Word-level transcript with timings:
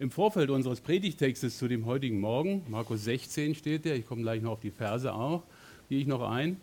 Im 0.00 0.10
Vorfeld 0.10 0.50
unseres 0.50 0.80
Predigtextes 0.80 1.56
zu 1.56 1.68
dem 1.68 1.86
heutigen 1.86 2.18
Morgen, 2.18 2.64
Markus 2.68 3.04
16 3.04 3.54
steht 3.54 3.84
der, 3.84 3.94
ich 3.94 4.04
komme 4.04 4.22
gleich 4.22 4.42
noch 4.42 4.50
auf 4.50 4.60
die 4.60 4.72
Verse 4.72 5.14
auch, 5.14 5.44
gehe 5.88 6.00
ich 6.00 6.08
noch 6.08 6.28
ein, 6.28 6.56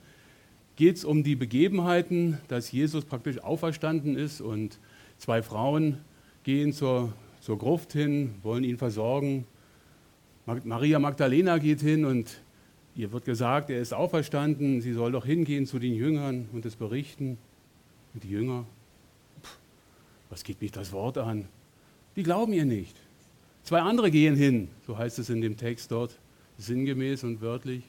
geht 0.76 0.98
es 0.98 1.06
um 1.06 1.24
die 1.24 1.38
Begebenheiten, 1.38 2.40
dass 2.50 2.74
Jesus 2.74 3.06
praktisch 3.06 3.40
auferstanden 3.40 4.18
ist 4.18 4.42
und 4.42 4.80
zwei 5.18 5.42
Frauen 5.42 6.00
gehen 6.44 6.74
zur, 6.74 7.14
zur 7.40 7.58
Gruft 7.58 7.94
hin, 7.94 8.36
wollen 8.44 8.66
ihn 8.66 8.78
versorgen. 8.78 9.46
Maria 10.46 11.00
Magdalena 11.00 11.58
geht 11.58 11.80
hin 11.80 12.04
und 12.04 12.42
ihr 12.98 13.14
wird 13.14 13.24
gesagt, 13.24 13.70
er 13.70 13.80
ist 13.80 13.94
auferstanden, 13.94 14.82
sie 14.82 14.92
soll 14.92 15.14
doch 15.14 15.26
hingehen 15.26 15.66
zu 15.66 15.80
den 15.80 15.94
Jüngern 15.94 16.50
und 16.52 16.66
es 16.66 16.76
berichten. 16.76 17.38
Und 18.14 18.26
die 18.26 18.30
Jünger, 18.30 18.66
pff, 19.42 19.58
was 20.30 20.44
geht 20.44 20.62
mich 20.62 20.74
das 20.74 20.92
Wort 20.92 21.18
an? 21.18 21.48
Die 22.18 22.24
glauben 22.24 22.52
ihr 22.52 22.66
nicht. 22.66 23.01
Zwei 23.64 23.82
andere 23.82 24.12
gehen 24.12 24.36
hin, 24.36 24.70
so 24.86 24.98
heißt 24.98 25.20
es 25.20 25.30
in 25.30 25.42
dem 25.42 25.58
Text 25.58 25.92
dort, 25.92 26.18
sinngemäß 26.58 27.24
und 27.24 27.42
wörtlich. 27.42 27.84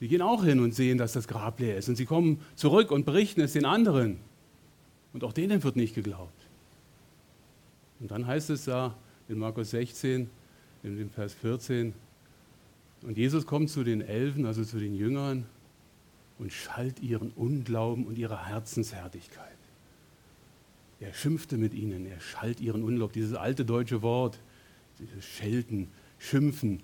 Sie 0.00 0.08
gehen 0.08 0.22
auch 0.22 0.44
hin 0.44 0.60
und 0.60 0.74
sehen, 0.74 0.98
dass 0.98 1.12
das 1.12 1.28
Grab 1.28 1.60
leer 1.60 1.76
ist. 1.76 1.88
Und 1.88 1.96
sie 1.96 2.04
kommen 2.04 2.40
zurück 2.56 2.90
und 2.90 3.06
berichten 3.06 3.40
es 3.40 3.52
den 3.52 3.64
anderen. 3.64 4.18
Und 5.12 5.24
auch 5.24 5.32
denen 5.32 5.62
wird 5.62 5.76
nicht 5.76 5.94
geglaubt. 5.94 6.32
Und 8.00 8.10
dann 8.10 8.26
heißt 8.26 8.50
es 8.50 8.64
da 8.64 8.96
in 9.28 9.38
Markus 9.38 9.70
16, 9.70 10.28
in 10.82 10.98
dem 10.98 11.10
Vers 11.10 11.32
14, 11.34 11.94
und 13.04 13.18
Jesus 13.18 13.46
kommt 13.46 13.68
zu 13.68 13.84
den 13.84 14.00
Elfen, 14.00 14.46
also 14.46 14.64
zu 14.64 14.78
den 14.78 14.94
Jüngern, 14.94 15.44
und 16.38 16.52
schalt 16.52 17.00
ihren 17.00 17.30
Unglauben 17.32 18.06
und 18.06 18.18
ihre 18.18 18.46
Herzenshärtigkeit. 18.46 19.53
Er 21.04 21.12
schimpfte 21.12 21.58
mit 21.58 21.74
ihnen, 21.74 22.06
er 22.06 22.18
schalt 22.18 22.60
ihren 22.60 22.82
Unglauben. 22.82 23.12
Dieses 23.12 23.34
alte 23.34 23.66
deutsche 23.66 24.00
Wort, 24.00 24.40
dieses 24.98 25.24
Schelten, 25.24 25.88
Schimpfen, 26.18 26.82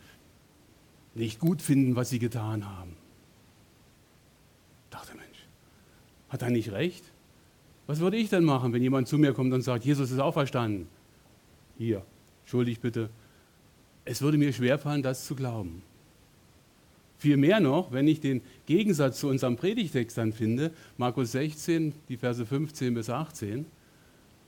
nicht 1.14 1.40
gut 1.40 1.62
finden, 1.62 1.96
was 1.96 2.10
sie 2.10 2.18
getan 2.18 2.68
haben. 2.68 2.96
Ich 4.84 4.90
dachte, 4.90 5.16
Mensch, 5.16 5.46
hat 6.28 6.42
er 6.42 6.50
nicht 6.50 6.70
recht? 6.70 7.02
Was 7.86 8.00
würde 8.00 8.18
ich 8.18 8.28
denn 8.28 8.44
machen, 8.44 8.74
wenn 8.74 8.82
jemand 8.82 9.08
zu 9.08 9.16
mir 9.16 9.32
kommt 9.32 9.54
und 9.54 9.62
sagt, 9.62 9.86
Jesus 9.86 10.10
ist 10.10 10.18
auferstanden? 10.18 10.86
Hier, 11.78 12.04
schuldig 12.44 12.80
bitte. 12.80 13.08
Es 14.04 14.20
würde 14.20 14.36
mir 14.36 14.52
schwerfallen, 14.52 15.02
das 15.02 15.24
zu 15.24 15.34
glauben. 15.34 15.82
Viel 17.16 17.38
mehr 17.38 17.60
noch, 17.60 17.90
wenn 17.90 18.06
ich 18.06 18.20
den 18.20 18.42
Gegensatz 18.66 19.20
zu 19.20 19.28
unserem 19.28 19.56
Predigtext 19.56 20.18
dann 20.18 20.34
finde, 20.34 20.72
Markus 20.98 21.32
16, 21.32 21.94
die 22.08 22.18
Verse 22.18 22.44
15 22.44 22.94
bis 22.94 23.08
18. 23.08 23.64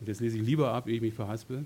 Und 0.03 0.09
jetzt 0.09 0.21
lese 0.21 0.37
ich 0.37 0.43
lieber 0.45 0.73
ab, 0.73 0.89
ehe 0.89 0.97
ich 0.97 1.01
mich 1.01 1.15
verhaspel. 1.15 1.65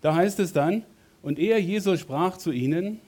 Da 0.00 0.14
heißt 0.14 0.38
es 0.38 0.52
dann, 0.52 0.84
und 1.22 1.40
er, 1.40 1.60
Jesus, 1.60 1.98
sprach 1.98 2.36
zu 2.36 2.52
ihnen, 2.52 3.00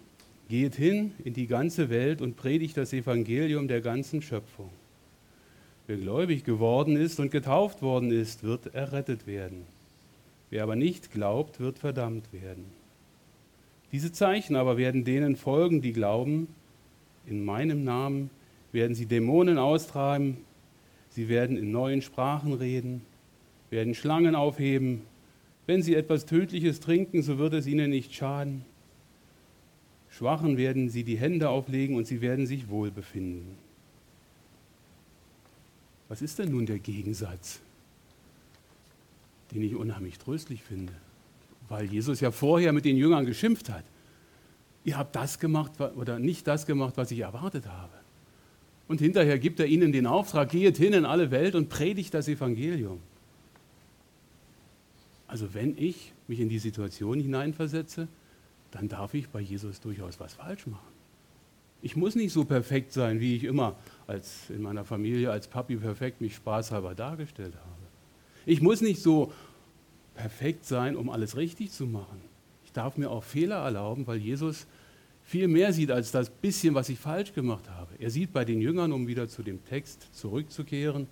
geht 0.48 0.74
hin 0.74 1.12
in 1.22 1.34
die 1.34 1.46
ganze 1.46 1.88
Welt 1.88 2.20
und 2.20 2.36
predigt 2.36 2.76
das 2.76 2.92
Evangelium 2.92 3.68
der 3.68 3.80
ganzen 3.80 4.20
Schöpfung. 4.20 4.70
Wer 5.86 5.98
gläubig 5.98 6.42
geworden 6.42 6.96
ist 6.96 7.20
und 7.20 7.30
getauft 7.30 7.80
worden 7.80 8.10
ist, 8.10 8.42
wird 8.42 8.74
errettet 8.74 9.28
werden. 9.28 9.66
Wer 10.50 10.64
aber 10.64 10.74
nicht 10.74 11.12
glaubt, 11.12 11.60
wird 11.60 11.78
verdammt 11.78 12.32
werden. 12.32 12.64
Diese 13.92 14.10
Zeichen 14.10 14.56
aber 14.56 14.76
werden 14.76 15.04
denen 15.04 15.36
folgen, 15.36 15.80
die 15.80 15.92
glauben, 15.92 16.48
in 17.24 17.44
meinem 17.44 17.84
Namen 17.84 18.30
werden 18.72 18.96
sie 18.96 19.06
Dämonen 19.06 19.58
austreiben, 19.58 20.38
sie 21.10 21.28
werden 21.28 21.56
in 21.56 21.70
neuen 21.70 22.02
Sprachen 22.02 22.54
reden, 22.54 23.02
werden 23.70 23.94
Schlangen 23.94 24.34
aufheben. 24.34 25.02
Wenn 25.66 25.82
sie 25.82 25.94
etwas 25.94 26.26
Tödliches 26.26 26.80
trinken, 26.80 27.22
so 27.22 27.38
wird 27.38 27.54
es 27.54 27.66
ihnen 27.66 27.90
nicht 27.90 28.14
schaden. 28.14 28.64
Schwachen 30.10 30.56
werden 30.56 30.88
sie 30.88 31.04
die 31.04 31.18
Hände 31.18 31.50
auflegen 31.50 31.96
und 31.96 32.06
sie 32.06 32.20
werden 32.20 32.46
sich 32.46 32.68
wohl 32.68 32.90
befinden. 32.90 33.56
Was 36.08 36.22
ist 36.22 36.38
denn 36.38 36.50
nun 36.50 36.64
der 36.64 36.78
Gegensatz, 36.78 37.60
den 39.52 39.62
ich 39.62 39.74
unheimlich 39.74 40.18
tröstlich 40.18 40.62
finde? 40.62 40.94
Weil 41.68 41.84
Jesus 41.84 42.20
ja 42.20 42.30
vorher 42.30 42.72
mit 42.72 42.86
den 42.86 42.96
Jüngern 42.96 43.26
geschimpft 43.26 43.68
hat 43.68 43.84
ihr 44.88 44.96
habt 44.96 45.14
das 45.14 45.38
gemacht 45.38 45.72
oder 45.96 46.18
nicht 46.18 46.46
das 46.46 46.64
gemacht, 46.64 46.94
was 46.96 47.10
ich 47.10 47.20
erwartet 47.20 47.66
habe. 47.66 47.92
Und 48.88 49.00
hinterher 49.00 49.38
gibt 49.38 49.60
er 49.60 49.66
ihnen 49.66 49.92
den 49.92 50.06
Auftrag, 50.06 50.48
geht 50.48 50.78
hin 50.78 50.94
in 50.94 51.04
alle 51.04 51.30
Welt 51.30 51.54
und 51.54 51.68
predigt 51.68 52.14
das 52.14 52.26
Evangelium. 52.26 52.98
Also 55.28 55.54
wenn 55.54 55.76
ich 55.78 56.12
mich 56.26 56.40
in 56.40 56.48
die 56.48 56.58
Situation 56.58 57.20
hineinversetze, 57.20 58.08
dann 58.70 58.88
darf 58.88 59.14
ich 59.14 59.28
bei 59.28 59.40
Jesus 59.40 59.80
durchaus 59.80 60.18
was 60.18 60.34
falsch 60.34 60.66
machen. 60.66 60.98
Ich 61.80 61.94
muss 61.94 62.16
nicht 62.16 62.32
so 62.32 62.44
perfekt 62.44 62.92
sein, 62.92 63.20
wie 63.20 63.36
ich 63.36 63.44
immer 63.44 63.76
als 64.06 64.50
in 64.50 64.62
meiner 64.62 64.84
Familie 64.84 65.30
als 65.30 65.46
Papi 65.46 65.76
perfekt 65.76 66.20
mich 66.20 66.34
spaßhalber 66.34 66.94
dargestellt 66.94 67.54
habe. 67.54 67.68
Ich 68.46 68.60
muss 68.60 68.80
nicht 68.80 69.00
so 69.00 69.32
perfekt 70.14 70.64
sein, 70.64 70.96
um 70.96 71.10
alles 71.10 71.36
richtig 71.36 71.70
zu 71.70 71.86
machen. 71.86 72.20
Ich 72.64 72.72
darf 72.72 72.96
mir 72.96 73.10
auch 73.10 73.22
Fehler 73.22 73.56
erlauben, 73.56 74.06
weil 74.06 74.18
Jesus 74.18 74.66
viel 75.22 75.46
mehr 75.46 75.72
sieht 75.72 75.90
als 75.90 76.10
das 76.10 76.30
bisschen, 76.30 76.74
was 76.74 76.88
ich 76.88 76.98
falsch 76.98 77.34
gemacht 77.34 77.68
habe. 77.70 77.94
Er 77.98 78.10
sieht 78.10 78.32
bei 78.32 78.44
den 78.44 78.60
Jüngern, 78.60 78.92
um 78.92 79.06
wieder 79.06 79.28
zu 79.28 79.42
dem 79.42 79.62
Text 79.66 80.08
zurückzukehren, 80.12 81.06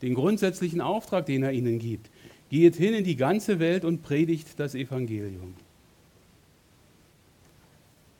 den 0.00 0.14
grundsätzlichen 0.14 0.80
Auftrag, 0.80 1.26
den 1.26 1.42
er 1.42 1.52
ihnen 1.52 1.78
gibt. 1.78 2.10
Geht 2.52 2.76
hin 2.76 2.92
in 2.92 3.02
die 3.02 3.16
ganze 3.16 3.58
Welt 3.60 3.82
und 3.82 4.02
predigt 4.02 4.60
das 4.60 4.74
Evangelium. 4.74 5.54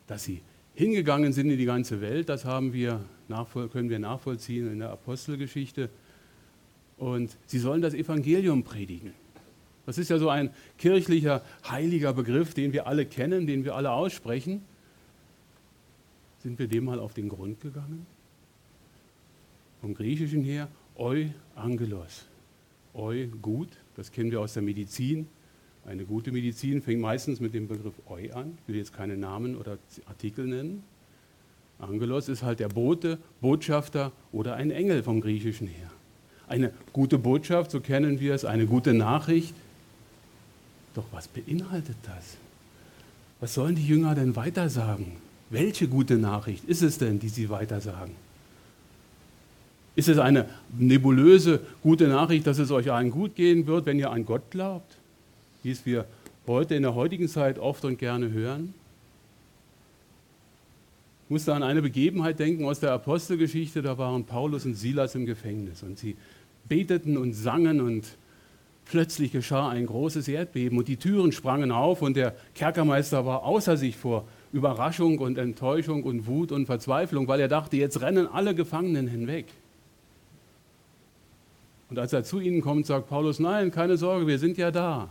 Dass 0.07 0.25
sie 0.25 0.41
hingegangen 0.75 1.35
sind 1.35 1.51
in 1.51 1.59
die 1.59 1.67
ganze 1.67 2.01
Welt, 2.01 2.31
das 2.31 2.47
haben 2.47 2.73
wir, 2.73 3.05
können 3.75 3.91
wir 3.91 3.99
nachvollziehen 3.99 4.73
in 4.73 4.79
der 4.79 4.89
Apostelgeschichte. 4.89 5.91
Und 6.97 7.37
sie 7.45 7.59
sollen 7.59 7.83
das 7.83 7.93
Evangelium 7.93 8.63
predigen. 8.63 9.13
Das 9.85 9.99
ist 9.99 10.09
ja 10.09 10.17
so 10.17 10.31
ein 10.31 10.49
kirchlicher, 10.79 11.43
heiliger 11.69 12.15
Begriff, 12.15 12.55
den 12.55 12.73
wir 12.73 12.87
alle 12.87 13.05
kennen, 13.05 13.47
den 13.47 13.67
wir 13.67 13.77
alle 13.77 13.91
aussprechen. 13.91 14.63
Sind 16.43 16.59
wir 16.59 16.69
dem 16.69 16.87
mal 16.87 16.99
auf 16.99 17.13
den 17.13 17.29
Grund 17.29 17.61
gegangen? 17.61 18.07
Vom 19.83 19.93
Griechischen 19.93 20.43
her, 20.43 20.69
eu 20.97 21.27
angelos. 21.55 22.25
Eu 22.95 23.27
gut, 23.43 23.69
das 23.97 24.13
kennen 24.13 24.31
wir 24.31 24.41
aus 24.41 24.55
der 24.55 24.63
Medizin. 24.63 25.29
Eine 25.85 26.05
gute 26.05 26.33
Medizin 26.33 26.81
fängt 26.81 27.01
meistens 27.01 27.41
mit 27.41 27.55
dem 27.55 27.69
Begriff 27.69 27.95
eu 28.09 28.33
an. 28.33 28.57
Ich 28.63 28.69
will 28.69 28.77
jetzt 28.77 28.95
keine 28.95 29.17
Namen 29.17 29.57
oder 29.57 29.79
Artikel 30.07 30.47
nennen. 30.47 30.85
Angelos 31.79 32.29
ist 32.29 32.43
halt 32.43 32.61
der 32.61 32.69
Bote, 32.69 33.19
Botschafter 33.41 34.13
oder 34.31 34.55
ein 34.55 34.71
Engel 34.71 35.03
vom 35.03 35.21
Griechischen 35.21 35.67
her. 35.67 35.91
Eine 36.47 36.73
gute 36.93 37.19
Botschaft, 37.19 37.73
so 37.73 37.81
kennen 37.81 38.21
wir 38.21 38.35
es, 38.35 38.45
eine 38.45 38.67
gute 38.67 38.95
Nachricht. 38.95 39.55
Doch 40.95 41.05
was 41.11 41.27
beinhaltet 41.27 41.97
das? 42.05 42.37
Was 43.41 43.55
sollen 43.55 43.75
die 43.75 43.87
Jünger 43.87 44.15
denn 44.15 44.37
weitersagen? 44.37 45.13
Welche 45.51 45.89
gute 45.89 46.17
Nachricht 46.17 46.65
ist 46.65 46.83
es 46.83 46.99
denn, 46.99 47.19
die 47.19 47.29
sie 47.29 47.51
weitersagen? 47.51 48.15
Ist 49.95 50.09
es 50.09 50.19
eine 50.19 50.49
nebulöse 50.79 51.61
gute 51.83 52.09
Nachricht, 52.09 52.47
dass 52.47 52.59
es 52.59 52.71
euch 52.71 52.91
allen 52.91 53.11
gut 53.11 53.35
gehen 53.35 53.67
wird, 53.67 53.87
wenn 53.87 53.99
ihr 53.99 54.11
an 54.11 54.25
Gott 54.25 54.51
glaubt, 54.51 54.97
wie 55.63 55.71
es 55.71 55.85
wir 55.85 56.07
heute 56.47 56.75
in 56.75 56.83
der 56.83 56.95
heutigen 56.95 57.29
Zeit 57.29 57.59
oft 57.59 57.85
und 57.85 57.99
gerne 57.99 58.31
hören? 58.31 58.75
Ich 61.27 61.31
musste 61.31 61.55
an 61.55 61.63
eine 61.63 61.83
Begebenheit 61.83 62.39
denken 62.39 62.65
aus 62.65 62.81
der 62.81 62.93
Apostelgeschichte, 62.93 63.83
da 63.83 63.97
waren 63.99 64.25
Paulus 64.25 64.65
und 64.65 64.75
Silas 64.75 65.15
im 65.15 65.27
Gefängnis 65.27 65.83
und 65.83 65.99
sie 65.99 66.17
beteten 66.69 67.17
und 67.17 67.35
sangen 67.35 67.81
und 67.81 68.17
plötzlich 68.87 69.33
geschah 69.33 69.69
ein 69.69 69.87
großes 69.87 70.29
Erdbeben 70.29 70.79
und 70.79 70.89
die 70.89 70.97
Türen 70.97 71.33
sprangen 71.33 71.71
auf 71.71 72.03
und 72.03 72.17
der 72.17 72.35
Kerkermeister 72.55 73.25
war 73.25 73.45
außer 73.45 73.77
sich 73.77 73.97
vor 73.97 74.27
Überraschung 74.53 75.19
und 75.19 75.39
Enttäuschung 75.39 76.03
und 76.05 76.27
Wut 76.27 76.53
und 76.53 76.67
Verzweiflung, 76.67 77.29
weil 77.29 77.41
er 77.41 77.49
dachte, 77.49 77.77
jetzt 77.77 78.01
rennen 78.01 78.27
alle 78.27 78.55
Gefangenen 78.55 79.07
hinweg. 79.07 79.47
Und 81.93 81.99
als 81.99 82.15
er 82.15 82.25
zu 82.25 82.41
ihnen 82.41 82.63
kommt, 82.63 82.87
sagt 82.87 83.11
Paulus, 83.11 83.39
nein, 83.39 83.71
keine 83.71 83.99
Sorge, 83.99 84.27
wir 84.27 84.39
sind 84.39 84.57
ja 84.57 84.71
da. 84.71 85.11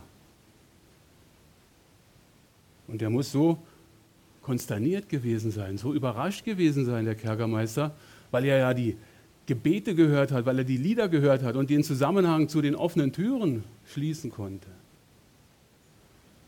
Und 2.88 3.00
er 3.00 3.08
muss 3.08 3.30
so 3.30 3.56
konsterniert 4.42 5.08
gewesen 5.08 5.52
sein, 5.52 5.78
so 5.78 5.94
überrascht 5.94 6.44
gewesen 6.44 6.84
sein, 6.84 7.04
der 7.04 7.14
Kerkermeister, 7.14 7.94
weil 8.32 8.46
er 8.46 8.58
ja 8.58 8.74
die 8.74 8.96
Gebete 9.46 9.94
gehört 9.94 10.32
hat, 10.32 10.44
weil 10.44 10.58
er 10.58 10.64
die 10.64 10.76
Lieder 10.76 11.08
gehört 11.08 11.44
hat 11.44 11.54
und 11.54 11.70
den 11.70 11.84
Zusammenhang 11.84 12.48
zu 12.48 12.60
den 12.60 12.74
offenen 12.74 13.12
Türen 13.12 13.62
schließen 13.86 14.32
konnte. 14.32 14.66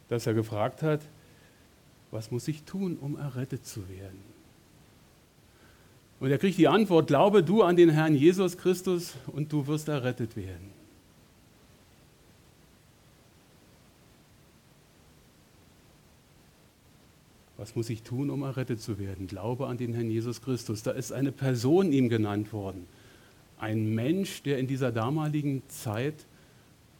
Dass 0.08 0.26
er 0.26 0.34
gefragt 0.34 0.82
hat, 0.82 1.02
was 2.10 2.32
muss 2.32 2.48
ich 2.48 2.64
tun, 2.64 2.98
um 3.00 3.16
errettet 3.16 3.64
zu 3.64 3.88
werden? 3.88 4.33
Und 6.20 6.30
er 6.30 6.38
kriegt 6.38 6.58
die 6.58 6.68
Antwort, 6.68 7.08
glaube 7.08 7.42
du 7.42 7.62
an 7.62 7.76
den 7.76 7.90
Herrn 7.90 8.14
Jesus 8.14 8.56
Christus 8.56 9.14
und 9.26 9.52
du 9.52 9.66
wirst 9.66 9.88
errettet 9.88 10.36
werden. 10.36 10.74
Was 17.56 17.76
muss 17.76 17.88
ich 17.88 18.02
tun, 18.02 18.30
um 18.30 18.42
errettet 18.42 18.80
zu 18.80 18.98
werden? 18.98 19.26
Glaube 19.26 19.68
an 19.68 19.78
den 19.78 19.94
Herrn 19.94 20.10
Jesus 20.10 20.42
Christus. 20.42 20.82
Da 20.82 20.90
ist 20.90 21.12
eine 21.12 21.32
Person 21.32 21.92
ihm 21.92 22.08
genannt 22.08 22.52
worden. 22.52 22.86
Ein 23.58 23.94
Mensch, 23.94 24.42
der 24.42 24.58
in 24.58 24.66
dieser 24.66 24.92
damaligen 24.92 25.62
Zeit, 25.68 26.26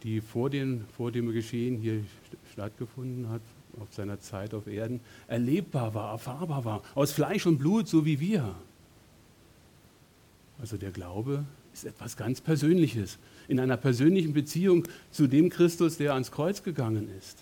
die 0.04 0.20
vor, 0.20 0.50
den, 0.50 0.84
vor 0.96 1.10
dem 1.10 1.32
Geschehen 1.32 1.76
hier 1.76 2.04
stattgefunden 2.52 3.28
hat, 3.28 3.42
auf 3.80 3.92
seiner 3.92 4.20
Zeit 4.20 4.54
auf 4.54 4.66
Erden, 4.66 5.00
erlebbar 5.26 5.94
war, 5.94 6.12
erfahrbar 6.12 6.64
war, 6.64 6.82
aus 6.94 7.12
Fleisch 7.12 7.46
und 7.46 7.58
Blut, 7.58 7.88
so 7.88 8.06
wie 8.06 8.20
wir. 8.20 8.54
Also 10.60 10.76
der 10.76 10.90
Glaube 10.90 11.44
ist 11.72 11.84
etwas 11.84 12.16
ganz 12.16 12.40
Persönliches, 12.40 13.18
in 13.48 13.58
einer 13.60 13.76
persönlichen 13.76 14.32
Beziehung 14.32 14.84
zu 15.10 15.26
dem 15.26 15.50
Christus, 15.50 15.96
der 15.96 16.12
ans 16.12 16.30
Kreuz 16.30 16.62
gegangen 16.62 17.08
ist. 17.18 17.38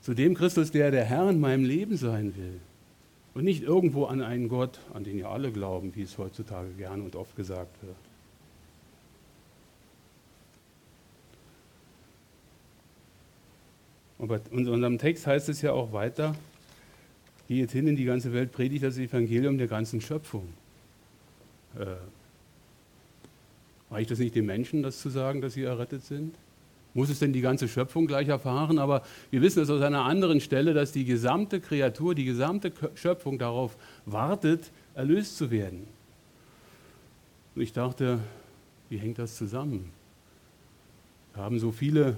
Zu 0.00 0.14
dem 0.14 0.34
Christus, 0.34 0.70
der 0.70 0.90
der 0.90 1.04
Herr 1.04 1.28
in 1.28 1.40
meinem 1.40 1.64
Leben 1.64 1.96
sein 1.96 2.36
will. 2.36 2.60
Und 3.34 3.44
nicht 3.44 3.62
irgendwo 3.62 4.06
an 4.06 4.22
einen 4.22 4.48
Gott, 4.48 4.78
an 4.94 5.04
den 5.04 5.18
ja 5.18 5.30
alle 5.30 5.52
glauben, 5.52 5.94
wie 5.94 6.02
es 6.02 6.16
heutzutage 6.18 6.70
gern 6.78 7.02
und 7.02 7.14
oft 7.14 7.36
gesagt 7.36 7.76
wird. 7.82 7.96
Und 14.18 14.30
in 14.50 14.68
unserem 14.68 14.98
Text 14.98 15.26
heißt 15.26 15.48
es 15.48 15.62
ja 15.62 15.72
auch 15.72 15.92
weiter, 15.92 16.34
geht 17.46 17.70
hin 17.70 17.86
in 17.86 17.96
die 17.96 18.04
ganze 18.04 18.32
Welt, 18.32 18.50
predigt 18.50 18.82
das 18.82 18.98
Evangelium 18.98 19.58
der 19.58 19.68
ganzen 19.68 20.00
Schöpfung. 20.00 20.48
Äh, 21.76 21.96
reicht 23.90 24.10
es 24.10 24.18
nicht 24.18 24.34
den 24.34 24.46
Menschen, 24.46 24.82
das 24.82 25.00
zu 25.00 25.10
sagen, 25.10 25.40
dass 25.40 25.54
sie 25.54 25.64
errettet 25.64 26.04
sind? 26.04 26.34
Muss 26.94 27.10
es 27.10 27.18
denn 27.18 27.32
die 27.32 27.40
ganze 27.40 27.68
Schöpfung 27.68 28.06
gleich 28.06 28.28
erfahren? 28.28 28.78
Aber 28.78 29.02
wir 29.30 29.42
wissen 29.42 29.62
es 29.62 29.70
aus 29.70 29.82
einer 29.82 30.04
anderen 30.04 30.40
Stelle, 30.40 30.74
dass 30.74 30.92
die 30.92 31.04
gesamte 31.04 31.60
Kreatur, 31.60 32.14
die 32.14 32.24
gesamte 32.24 32.72
Schöpfung 32.94 33.38
darauf 33.38 33.76
wartet, 34.06 34.70
erlöst 34.94 35.36
zu 35.36 35.50
werden. 35.50 35.86
Und 37.54 37.62
ich 37.62 37.72
dachte, 37.72 38.20
wie 38.88 38.98
hängt 38.98 39.18
das 39.18 39.36
zusammen? 39.36 39.90
Wir 41.34 41.42
haben 41.42 41.58
so 41.58 41.70
viele 41.70 42.16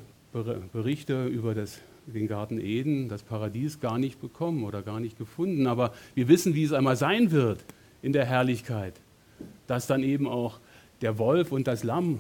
Berichte 0.73 1.27
über 1.27 1.55
das, 1.55 1.81
den 2.07 2.29
Garten 2.29 2.61
Eden, 2.61 3.09
das 3.09 3.23
Paradies 3.23 3.81
gar 3.81 3.99
nicht 3.99 4.21
bekommen 4.21 4.65
oder 4.65 4.83
gar 4.83 5.01
nicht 5.01 5.19
gefunden. 5.19 5.67
Aber 5.67 5.93
wir 6.15 6.29
wissen, 6.29 6.55
wie 6.55 6.65
es 6.65 6.73
einmal 6.73 6.97
sein 6.97 7.33
wird 7.33 7.65
in 8.03 8.13
der 8.13 8.25
Herrlichkeit, 8.25 8.95
dass 9.71 9.87
dann 9.87 10.03
eben 10.03 10.27
auch 10.27 10.59
der 11.01 11.17
Wolf 11.19 11.53
und 11.53 11.69
das 11.69 11.85
Lamm 11.85 12.19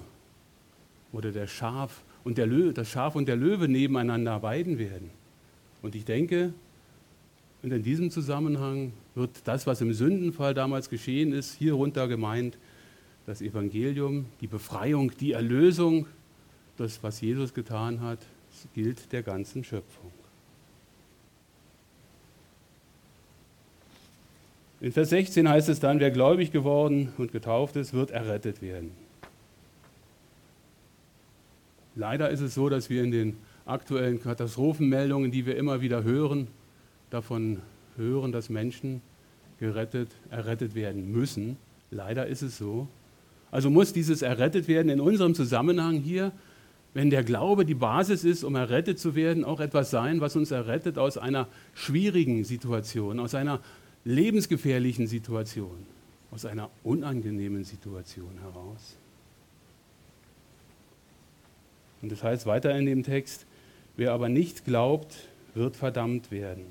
oder 1.10 1.32
der 1.32 1.48
Schaf 1.48 2.04
und 2.22 2.38
der 2.38 2.46
Löwe, 2.46 2.72
das 2.72 2.88
Schaf 2.88 3.16
und 3.16 3.26
der 3.26 3.34
Löwe 3.34 3.66
nebeneinander 3.66 4.40
weiden 4.42 4.78
werden. 4.78 5.10
Und 5.82 5.96
ich 5.96 6.04
denke, 6.04 6.52
und 7.64 7.72
in 7.72 7.82
diesem 7.82 8.12
Zusammenhang 8.12 8.92
wird 9.16 9.30
das, 9.46 9.66
was 9.66 9.80
im 9.80 9.92
Sündenfall 9.92 10.54
damals 10.54 10.88
geschehen 10.90 11.32
ist, 11.32 11.54
hierunter 11.54 12.06
gemeint, 12.06 12.56
das 13.26 13.42
Evangelium, 13.42 14.26
die 14.40 14.46
Befreiung, 14.46 15.10
die 15.18 15.32
Erlösung, 15.32 16.06
das, 16.76 17.02
was 17.02 17.20
Jesus 17.20 17.52
getan 17.52 18.00
hat, 18.00 18.20
gilt 18.74 19.10
der 19.10 19.24
ganzen 19.24 19.64
Schöpfung. 19.64 20.12
In 24.80 24.92
Vers 24.92 25.10
16 25.10 25.46
heißt 25.46 25.68
es 25.68 25.78
dann, 25.78 26.00
wer 26.00 26.10
gläubig 26.10 26.52
geworden 26.52 27.12
und 27.18 27.32
getauft 27.32 27.76
ist, 27.76 27.92
wird 27.92 28.10
errettet 28.10 28.62
werden. 28.62 28.92
Leider 31.94 32.30
ist 32.30 32.40
es 32.40 32.54
so, 32.54 32.70
dass 32.70 32.88
wir 32.88 33.04
in 33.04 33.10
den 33.10 33.36
aktuellen 33.66 34.22
Katastrophenmeldungen, 34.22 35.30
die 35.30 35.44
wir 35.44 35.56
immer 35.56 35.82
wieder 35.82 36.02
hören, 36.02 36.48
davon 37.10 37.60
hören, 37.96 38.32
dass 38.32 38.48
Menschen 38.48 39.02
gerettet, 39.58 40.08
errettet 40.30 40.74
werden 40.74 41.12
müssen. 41.12 41.58
Leider 41.90 42.26
ist 42.26 42.40
es 42.40 42.56
so. 42.56 42.88
Also 43.50 43.68
muss 43.68 43.92
dieses 43.92 44.22
errettet 44.22 44.66
werden 44.66 44.88
in 44.88 45.00
unserem 45.00 45.34
Zusammenhang 45.34 45.98
hier, 45.98 46.32
wenn 46.94 47.10
der 47.10 47.22
Glaube 47.22 47.66
die 47.66 47.74
Basis 47.74 48.24
ist, 48.24 48.44
um 48.44 48.54
errettet 48.54 48.98
zu 48.98 49.14
werden, 49.14 49.44
auch 49.44 49.60
etwas 49.60 49.90
sein, 49.90 50.22
was 50.22 50.36
uns 50.36 50.50
errettet 50.50 50.96
aus 50.96 51.18
einer 51.18 51.48
schwierigen 51.74 52.44
Situation, 52.44 53.20
aus 53.20 53.34
einer 53.34 53.60
lebensgefährlichen 54.04 55.06
Situation, 55.06 55.86
aus 56.30 56.44
einer 56.44 56.70
unangenehmen 56.84 57.64
Situation 57.64 58.38
heraus. 58.40 58.96
Und 62.02 62.10
das 62.10 62.22
heißt 62.22 62.46
weiter 62.46 62.76
in 62.76 62.86
dem 62.86 63.02
Text, 63.02 63.46
wer 63.96 64.12
aber 64.12 64.28
nicht 64.28 64.64
glaubt, 64.64 65.28
wird 65.54 65.76
verdammt 65.76 66.30
werden. 66.30 66.64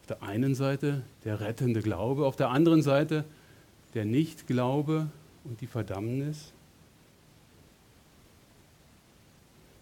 Auf 0.00 0.06
der 0.06 0.22
einen 0.22 0.54
Seite 0.54 1.02
der 1.24 1.40
rettende 1.40 1.82
Glaube, 1.82 2.26
auf 2.26 2.36
der 2.36 2.50
anderen 2.50 2.82
Seite 2.82 3.24
der 3.94 4.04
Nichtglaube 4.04 5.08
und 5.44 5.60
die 5.60 5.66
Verdammnis. 5.66 6.52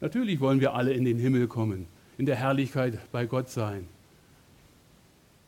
Natürlich 0.00 0.40
wollen 0.40 0.61
wir 0.61 0.75
alle 0.75 0.93
in 0.93 1.05
den 1.05 1.19
Himmel 1.19 1.46
kommen, 1.46 1.87
in 2.19 2.26
der 2.26 2.37
Herrlichkeit 2.37 2.99
bei 3.12 3.26
Gott 3.26 3.50
sein. 3.50 3.87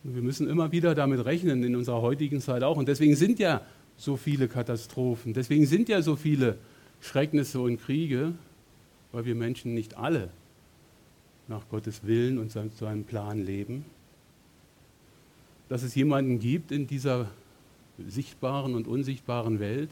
Wir 0.05 0.23
müssen 0.23 0.49
immer 0.49 0.73
wieder 0.73 0.95
damit 0.95 1.25
rechnen, 1.25 1.63
in 1.63 1.77
unserer 1.77 2.03
heutigen 2.03 2.41
Zeit 2.41 2.63
auch. 2.63 2.77
Und 2.77 2.89
deswegen 2.89 3.15
sind 3.15 3.39
ja 3.39 3.63
so 3.97 4.17
viele 4.17 4.49
Katastrophen, 4.49 5.33
deswegen 5.33 5.67
sind 5.67 5.89
ja 5.89 6.03
so 6.03 6.17
viele 6.17 6.59
Schrecknisse 7.01 7.61
und 7.61 7.81
Kriege, 7.81 8.33
weil 9.13 9.25
wir 9.27 9.35
Menschen 9.35 9.75
nicht 9.75 9.97
alle 9.97 10.31
nach 11.47 11.69
Gottes 11.69 12.05
Willen 12.05 12.39
und 12.39 12.51
seinem 12.51 13.05
Plan 13.05 13.45
leben. 13.45 13.85
Dass 15.69 15.83
es 15.83 15.95
jemanden 15.95 16.41
gibt 16.41 16.73
in 16.73 16.87
dieser 16.87 17.31
sichtbaren 18.09 18.75
und 18.75 18.89
unsichtbaren 18.89 19.61
Welt, 19.61 19.91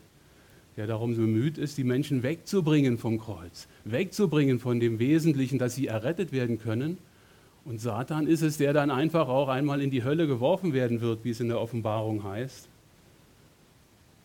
der 0.77 0.87
darum 0.87 1.17
bemüht 1.17 1.59
ist, 1.59 1.79
die 1.79 1.85
Menschen 1.85 2.23
wegzubringen 2.23 2.99
vom 2.99 3.19
Kreuz, 3.19 3.69
wegzubringen 3.85 4.59
von 4.59 4.81
dem 4.81 4.99
Wesentlichen, 4.99 5.59
dass 5.59 5.75
sie 5.75 5.87
errettet 5.87 6.33
werden 6.33 6.59
können 6.59 6.99
und 7.65 7.81
Satan 7.81 8.27
ist 8.27 8.43
es, 8.43 8.57
der 8.57 8.73
dann 8.73 8.91
einfach 8.91 9.29
auch 9.29 9.49
einmal 9.49 9.81
in 9.83 9.91
die 9.91 10.03
Hölle 10.03 10.27
geworfen 10.27 10.73
werden 10.73 11.01
wird, 11.01 11.25
wie 11.25 11.31
es 11.31 11.41
in 11.41 11.49
der 11.49 11.61
Offenbarung 11.61 12.25
heißt. 12.25 12.69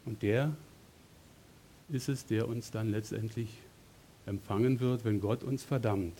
Und 0.05 0.21
der 0.21 0.55
ist 1.89 2.09
es, 2.09 2.25
der 2.25 2.47
uns 2.47 2.71
dann 2.71 2.91
letztendlich 2.91 3.49
empfangen 4.25 4.79
wird, 4.79 5.05
wenn 5.05 5.19
Gott 5.19 5.43
uns 5.43 5.63
verdammt. 5.63 6.13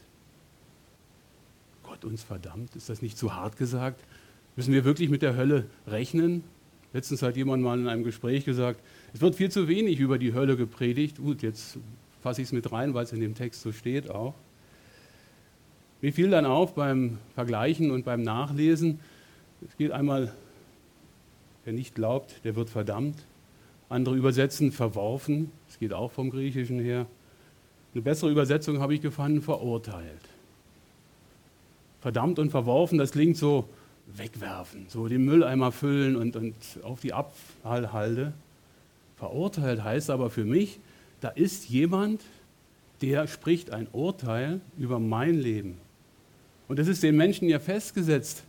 Gott 1.84 2.04
uns 2.04 2.24
verdammt, 2.24 2.76
ist 2.76 2.90
das 2.90 3.02
nicht 3.02 3.18
zu 3.18 3.34
hart 3.34 3.58
gesagt? 3.58 4.04
Müssen 4.56 4.74
wir 4.74 4.86
wirklich 4.86 5.10
mit 5.10 5.22
der 5.22 5.36
Hölle 5.36 5.66
rechnen? 5.88 6.44
Letztens 6.94 7.22
hat 7.22 7.36
jemand 7.36 7.62
mal 7.62 7.80
in 7.80 7.88
einem 7.88 8.04
Gespräch 8.04 8.46
gesagt, 8.46 8.82
es 9.14 9.22
wird 9.22 9.36
viel 9.36 9.52
zu 9.52 9.68
wenig 9.68 10.00
über 10.00 10.18
die 10.18 10.34
Hölle 10.34 10.56
gepredigt. 10.56 11.18
Gut, 11.18 11.42
jetzt 11.42 11.78
fasse 12.22 12.42
ich 12.42 12.48
es 12.48 12.52
mit 12.54 12.72
rein, 12.72 12.94
weil 12.94 13.04
es 13.04 13.12
in 13.12 13.20
dem 13.20 13.36
Text 13.36 13.62
so 13.62 13.72
steht 13.72 14.10
auch. 14.10 14.34
Mir 16.06 16.14
fiel 16.14 16.30
dann 16.30 16.46
auf 16.46 16.76
beim 16.76 17.18
Vergleichen 17.34 17.90
und 17.90 18.06
beim 18.06 18.22
Nachlesen, 18.22 19.00
es 19.68 19.76
geht 19.76 19.90
einmal, 19.90 20.32
wer 21.64 21.74
nicht 21.74 21.96
glaubt, 21.96 22.42
der 22.44 22.56
wird 22.56 22.70
verdammt. 22.70 23.18
Andere 23.90 24.16
übersetzen 24.16 24.72
verworfen, 24.72 25.52
das 25.66 25.80
geht 25.80 25.94
auch 25.94 26.12
vom 26.12 26.30
Griechischen 26.30 26.80
her. 26.80 27.08
Eine 27.96 28.04
bessere 28.04 28.30
Übersetzung 28.30 28.82
habe 28.82 28.94
ich 28.94 29.02
gefunden, 29.02 29.42
verurteilt. 29.42 30.22
Verdammt 32.02 32.38
und 32.38 32.52
verworfen, 32.52 33.00
das 33.00 33.10
klingt 33.10 33.38
so 33.38 33.68
wegwerfen, 34.16 34.86
so 34.90 35.08
den 35.08 35.26
Mülleimer 35.26 35.72
füllen 35.72 36.16
und, 36.18 36.36
und 36.36 36.54
auf 36.84 37.02
die 37.02 37.14
Abfallhalde. 37.14 38.32
Verurteilt 39.16 39.84
heißt 39.84 40.12
aber 40.12 40.30
für 40.30 40.46
mich, 40.46 40.78
da 41.22 41.30
ist 41.30 41.68
jemand, 41.68 42.22
der 43.02 43.26
spricht 43.26 43.72
ein 43.72 43.88
Urteil 43.92 44.62
über 44.78 45.00
mein 45.00 45.34
Leben. 45.34 45.84
Und 46.68 46.80
es 46.80 46.88
ist 46.88 47.04
den 47.04 47.16
Menschen 47.16 47.48
ja 47.48 47.60
festgesetzt, 47.60 48.44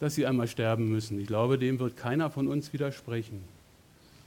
dass 0.00 0.14
sie 0.14 0.26
einmal 0.26 0.48
sterben 0.48 0.90
müssen. 0.90 1.20
Ich 1.20 1.26
glaube, 1.26 1.58
dem 1.58 1.78
wird 1.78 1.96
keiner 1.96 2.30
von 2.30 2.48
uns 2.48 2.72
widersprechen. 2.72 3.40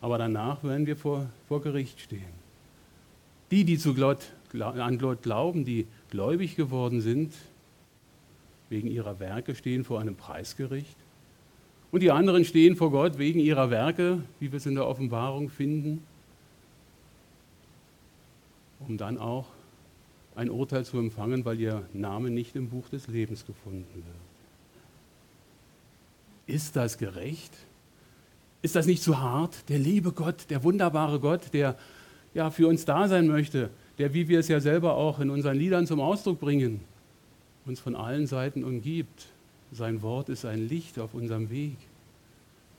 Aber 0.01 0.17
danach 0.17 0.63
werden 0.63 0.87
wir 0.87 0.95
vor, 0.95 1.29
vor 1.47 1.61
Gericht 1.61 1.99
stehen. 1.99 2.45
Die, 3.51 3.63
die 3.63 3.77
zu 3.77 3.93
Gott, 3.93 4.31
an 4.59 4.97
Gott 4.97 5.21
glauben, 5.21 5.65
die 5.65 5.85
gläubig 6.09 6.55
geworden 6.55 7.01
sind, 7.01 7.33
wegen 8.69 8.87
ihrer 8.87 9.19
Werke 9.19 9.53
stehen 9.53 9.83
vor 9.83 9.99
einem 9.99 10.15
Preisgericht. 10.15 10.95
Und 11.91 12.01
die 12.01 12.11
anderen 12.11 12.45
stehen 12.45 12.75
vor 12.75 12.91
Gott 12.91 13.17
wegen 13.17 13.39
ihrer 13.39 13.69
Werke, 13.69 14.23
wie 14.39 14.51
wir 14.51 14.57
es 14.57 14.65
in 14.65 14.75
der 14.75 14.87
Offenbarung 14.87 15.49
finden, 15.49 16.03
um 18.79 18.97
dann 18.97 19.17
auch 19.17 19.47
ein 20.35 20.49
Urteil 20.49 20.85
zu 20.85 20.97
empfangen, 20.97 21.45
weil 21.45 21.59
ihr 21.59 21.87
Name 21.93 22.29
nicht 22.29 22.55
im 22.55 22.69
Buch 22.69 22.89
des 22.89 23.07
Lebens 23.07 23.45
gefunden 23.45 23.87
wird. 23.93 24.05
Ist 26.47 26.75
das 26.75 26.97
gerecht? 26.97 27.53
Ist 28.61 28.75
das 28.75 28.85
nicht 28.85 29.01
zu 29.01 29.19
hart? 29.19 29.69
Der 29.69 29.79
liebe 29.79 30.11
Gott, 30.11 30.49
der 30.49 30.63
wunderbare 30.63 31.19
Gott, 31.19 31.53
der 31.53 31.77
ja 32.33 32.51
für 32.51 32.67
uns 32.67 32.85
da 32.85 33.07
sein 33.07 33.27
möchte, 33.27 33.69
der, 33.97 34.13
wie 34.13 34.27
wir 34.27 34.39
es 34.39 34.47
ja 34.47 34.59
selber 34.59 34.95
auch 34.95 35.19
in 35.19 35.29
unseren 35.29 35.57
Liedern 35.57 35.87
zum 35.87 36.01
Ausdruck 36.01 36.39
bringen, 36.39 36.81
uns 37.65 37.79
von 37.79 37.95
allen 37.95 38.27
Seiten 38.27 38.63
umgibt, 38.63 39.27
sein 39.71 40.01
Wort 40.01 40.29
ist 40.29 40.45
ein 40.45 40.67
Licht 40.67 40.99
auf 40.99 41.13
unserem 41.13 41.49
Weg. 41.49 41.77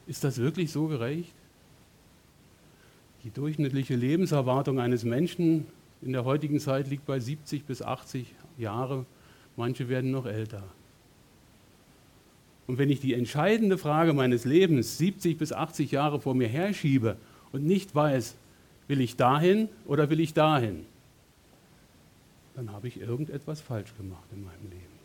Ist 0.07 0.25
das 0.25 0.39
wirklich 0.39 0.71
so 0.71 0.87
gerecht? 0.87 1.33
Die 3.25 3.31
durchschnittliche 3.31 3.97
Lebenserwartung 3.97 4.79
eines 4.79 5.05
Menschen 5.05 5.67
in 6.03 6.13
der 6.13 6.25
heutigen 6.25 6.61
Zeit 6.61 6.89
liegt 6.89 7.07
bei 7.07 7.19
70 7.19 7.65
bis 7.65 7.83
80 7.83 8.35
Jahre. 8.59 9.07
Manche 9.57 9.89
werden 9.89 10.11
noch 10.11 10.27
älter. 10.27 10.63
Und 12.67 12.79
wenn 12.79 12.91
ich 12.91 13.01
die 13.01 13.15
entscheidende 13.15 13.79
Frage 13.79 14.13
meines 14.13 14.45
Lebens 14.45 14.99
70 14.99 15.39
bis 15.39 15.53
80 15.53 15.93
Jahre 15.93 16.21
vor 16.21 16.35
mir 16.35 16.49
herschiebe 16.49 17.17
und 17.53 17.65
nicht 17.65 17.95
weiß, 17.95 18.35
will 18.89 19.01
ich 19.01 19.17
dahin 19.17 19.69
oder 19.87 20.11
will 20.11 20.21
ich 20.21 20.35
dahin, 20.35 20.85
dann 22.55 22.73
habe 22.73 22.89
ich 22.89 23.01
irgendetwas 23.01 23.61
falsch 23.61 23.95
gemacht 23.97 24.25
in 24.33 24.45
meinem 24.45 24.65
Leben. 24.65 24.97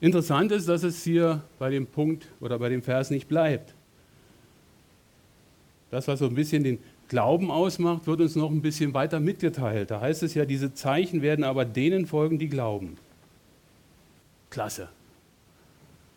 Interessant 0.00 0.50
ist, 0.52 0.66
dass 0.68 0.82
es 0.82 1.04
hier 1.04 1.42
bei 1.58 1.68
dem 1.68 1.86
Punkt 1.86 2.26
oder 2.40 2.58
bei 2.58 2.70
dem 2.70 2.82
Vers 2.82 3.10
nicht 3.10 3.28
bleibt. 3.28 3.74
Das, 5.90 6.08
was 6.08 6.20
so 6.20 6.26
ein 6.26 6.34
bisschen 6.34 6.64
den 6.64 6.78
Glauben 7.10 7.50
ausmacht, 7.50 8.06
wird 8.06 8.20
uns 8.20 8.36
noch 8.36 8.52
ein 8.52 8.62
bisschen 8.62 8.94
weiter 8.94 9.18
mitgeteilt. 9.18 9.90
Da 9.90 10.00
heißt 10.00 10.22
es 10.22 10.34
ja, 10.34 10.44
diese 10.44 10.74
Zeichen 10.74 11.22
werden 11.22 11.44
aber 11.44 11.64
denen 11.64 12.06
folgen, 12.06 12.38
die 12.38 12.48
glauben. 12.48 12.98
Klasse. 14.48 14.88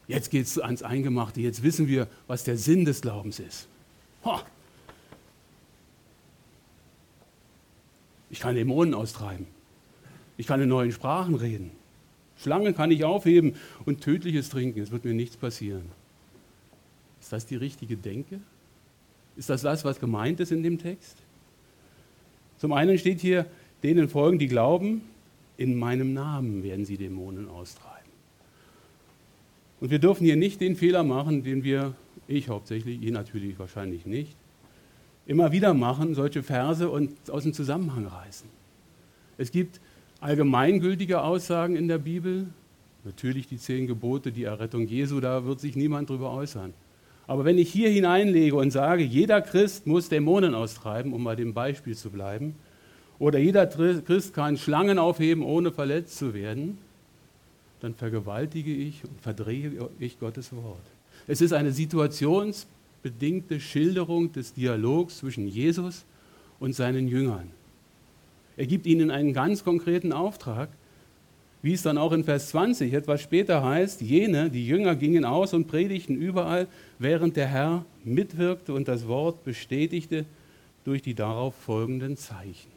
Jetzt 0.08 0.30
geht 0.30 0.46
es 0.46 0.60
ans 0.60 0.84
Eingemachte. 0.84 1.42
Jetzt 1.42 1.64
wissen 1.64 1.88
wir, 1.88 2.08
was 2.28 2.44
der 2.44 2.58
Sinn 2.58 2.86
des 2.86 3.02
Glaubens 3.02 3.40
ist. 3.40 3.68
Ha. 4.24 4.44
Ich 8.30 8.40
kann 8.40 8.54
Dämonen 8.54 8.94
austreiben. 8.94 9.48
Ich 10.38 10.46
kann 10.46 10.62
in 10.62 10.70
neuen 10.70 10.92
Sprachen 10.92 11.34
reden. 11.34 11.72
Schlangen 12.38 12.76
kann 12.76 12.92
ich 12.92 13.04
aufheben 13.04 13.56
und 13.86 14.02
tödliches 14.02 14.50
trinken. 14.50 14.80
Es 14.80 14.92
wird 14.92 15.06
mir 15.06 15.16
nichts 15.16 15.38
passieren. 15.38 15.90
Ist 17.20 17.34
das 17.34 17.48
die 17.48 17.56
richtige 17.56 17.98
Denke? 17.98 18.42
Ist 19.36 19.50
das 19.50 19.62
das, 19.62 19.84
was 19.84 20.00
gemeint 20.00 20.40
ist 20.40 20.52
in 20.52 20.64
dem 20.64 20.78
Text? 20.78 21.18
Zum 22.58 22.74
einen 22.74 22.98
steht 22.98 23.20
hier, 23.20 23.46
denen 23.82 24.08
folgen, 24.08 24.40
die 24.40 24.48
glauben, 24.48 25.02
in 25.58 25.78
meinem 25.78 26.14
Namen 26.14 26.64
werden 26.64 26.86
sie 26.86 26.98
Dämonen 26.98 27.50
austreiben. 27.50 27.94
Und 29.82 29.90
wir 29.90 30.00
dürfen 30.00 30.24
hier 30.24 30.38
nicht 30.38 30.62
den 30.62 30.76
Fehler 30.76 31.04
machen, 31.04 31.44
den 31.44 31.64
wir, 31.64 31.94
ich 32.28 32.50
hauptsächlich, 32.50 33.02
ihr 33.02 33.12
natürlich 33.12 33.60
wahrscheinlich 33.60 34.06
nicht, 34.06 34.36
immer 35.26 35.52
wieder 35.52 35.74
machen, 35.74 36.16
solche 36.16 36.44
Verse 36.44 36.90
und 36.90 37.30
aus 37.30 37.44
dem 37.44 37.54
Zusammenhang 37.54 38.08
reißen. 38.08 38.48
Es 39.38 39.52
gibt 39.52 39.80
allgemeingültige 40.22 41.22
Aussagen 41.22 41.76
in 41.76 41.88
der 41.88 41.98
Bibel, 41.98 42.48
natürlich 43.04 43.48
die 43.48 43.58
zehn 43.58 43.88
Gebote, 43.88 44.32
die 44.32 44.44
Errettung 44.44 44.88
Jesu, 44.88 45.20
da 45.20 45.44
wird 45.46 45.60
sich 45.60 45.76
niemand 45.76 46.10
drüber 46.10 46.32
äußern. 46.32 46.74
Aber 47.26 47.46
wenn 47.46 47.58
ich 47.58 47.72
hier 47.72 47.90
hineinlege 47.90 48.56
und 48.56 48.72
sage, 48.72 49.04
jeder 49.04 49.42
Christ 49.42 49.88
muss 49.88 50.10
Dämonen 50.10 50.54
austreiben, 50.56 51.14
um 51.14 51.24
bei 51.24 51.36
dem 51.36 51.54
Beispiel 51.54 51.96
zu 51.96 52.10
bleiben, 52.10 52.56
oder 53.20 53.40
jeder 53.40 53.68
Christ 53.68 54.34
kann 54.34 54.58
Schlangen 54.58 55.00
aufheben, 55.00 55.44
ohne 55.44 55.72
verletzt 55.72 56.18
zu 56.18 56.34
werden, 56.34 56.78
dann 57.80 57.94
vergewaltige 57.96 58.74
ich 58.74 59.04
und 59.04 59.22
verdrehe 59.22 59.90
ich 60.00 60.20
Gottes 60.20 60.54
Wort. 60.54 60.82
Es 61.28 61.40
ist 61.40 61.54
eine 61.54 61.72
situationsbedingte 61.72 63.60
Schilderung 63.60 64.32
des 64.32 64.54
Dialogs 64.54 65.20
zwischen 65.20 65.48
Jesus 65.48 66.06
und 66.60 66.74
seinen 66.74 67.08
Jüngern. 67.08 67.52
Er 68.58 68.66
gibt 68.66 68.86
ihnen 68.86 69.12
einen 69.12 69.34
ganz 69.34 69.64
konkreten 69.64 70.12
Auftrag, 70.12 70.70
wie 71.64 71.74
es 71.74 71.82
dann 71.82 71.98
auch 71.98 72.12
in 72.12 72.26
Vers 72.26 72.50
20 72.50 72.94
etwas 72.94 73.22
später 73.22 73.64
heißt, 73.64 74.02
jene, 74.02 74.50
die 74.50 74.68
Jünger 74.68 74.96
gingen 74.96 75.24
aus 75.24 75.54
und 75.54 75.68
predigten 75.68 76.16
überall, 76.16 76.68
während 77.00 77.38
der 77.38 77.48
Herr 77.48 77.86
mitwirkte 78.04 78.74
und 78.74 78.90
das 78.90 79.08
Wort 79.08 79.46
bestätigte 79.46 80.26
durch 80.84 81.02
die 81.02 81.14
darauf 81.14 81.56
folgenden 81.56 82.18
Zeichen. 82.18 82.70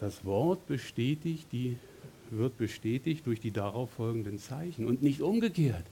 Das 0.00 0.24
Wort 0.24 0.66
bestätigt 0.66 1.46
die, 1.52 1.76
wird 2.30 2.58
bestätigt 2.58 3.24
durch 3.24 3.38
die 3.38 3.52
darauf 3.52 3.90
folgenden 3.90 4.40
Zeichen 4.40 4.84
und 4.84 5.00
nicht 5.00 5.22
umgekehrt. 5.22 5.84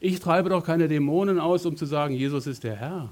Ich 0.00 0.20
treibe 0.20 0.50
doch 0.50 0.62
keine 0.62 0.86
Dämonen 0.86 1.40
aus, 1.40 1.64
um 1.64 1.78
zu 1.78 1.86
sagen, 1.86 2.14
Jesus 2.14 2.46
ist 2.46 2.62
der 2.62 2.76
Herr. 2.76 3.08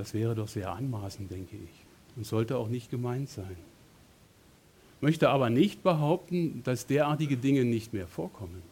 Das 0.00 0.14
wäre 0.14 0.34
doch 0.34 0.48
sehr 0.48 0.72
anmaßend, 0.72 1.30
denke 1.30 1.56
ich, 1.56 2.16
und 2.16 2.24
sollte 2.24 2.56
auch 2.56 2.68
nicht 2.68 2.90
gemeint 2.90 3.28
sein. 3.28 3.54
Möchte 5.02 5.28
aber 5.28 5.50
nicht 5.50 5.82
behaupten, 5.82 6.62
dass 6.64 6.86
derartige 6.86 7.36
Dinge 7.36 7.66
nicht 7.66 7.92
mehr 7.92 8.06
vorkommen, 8.06 8.62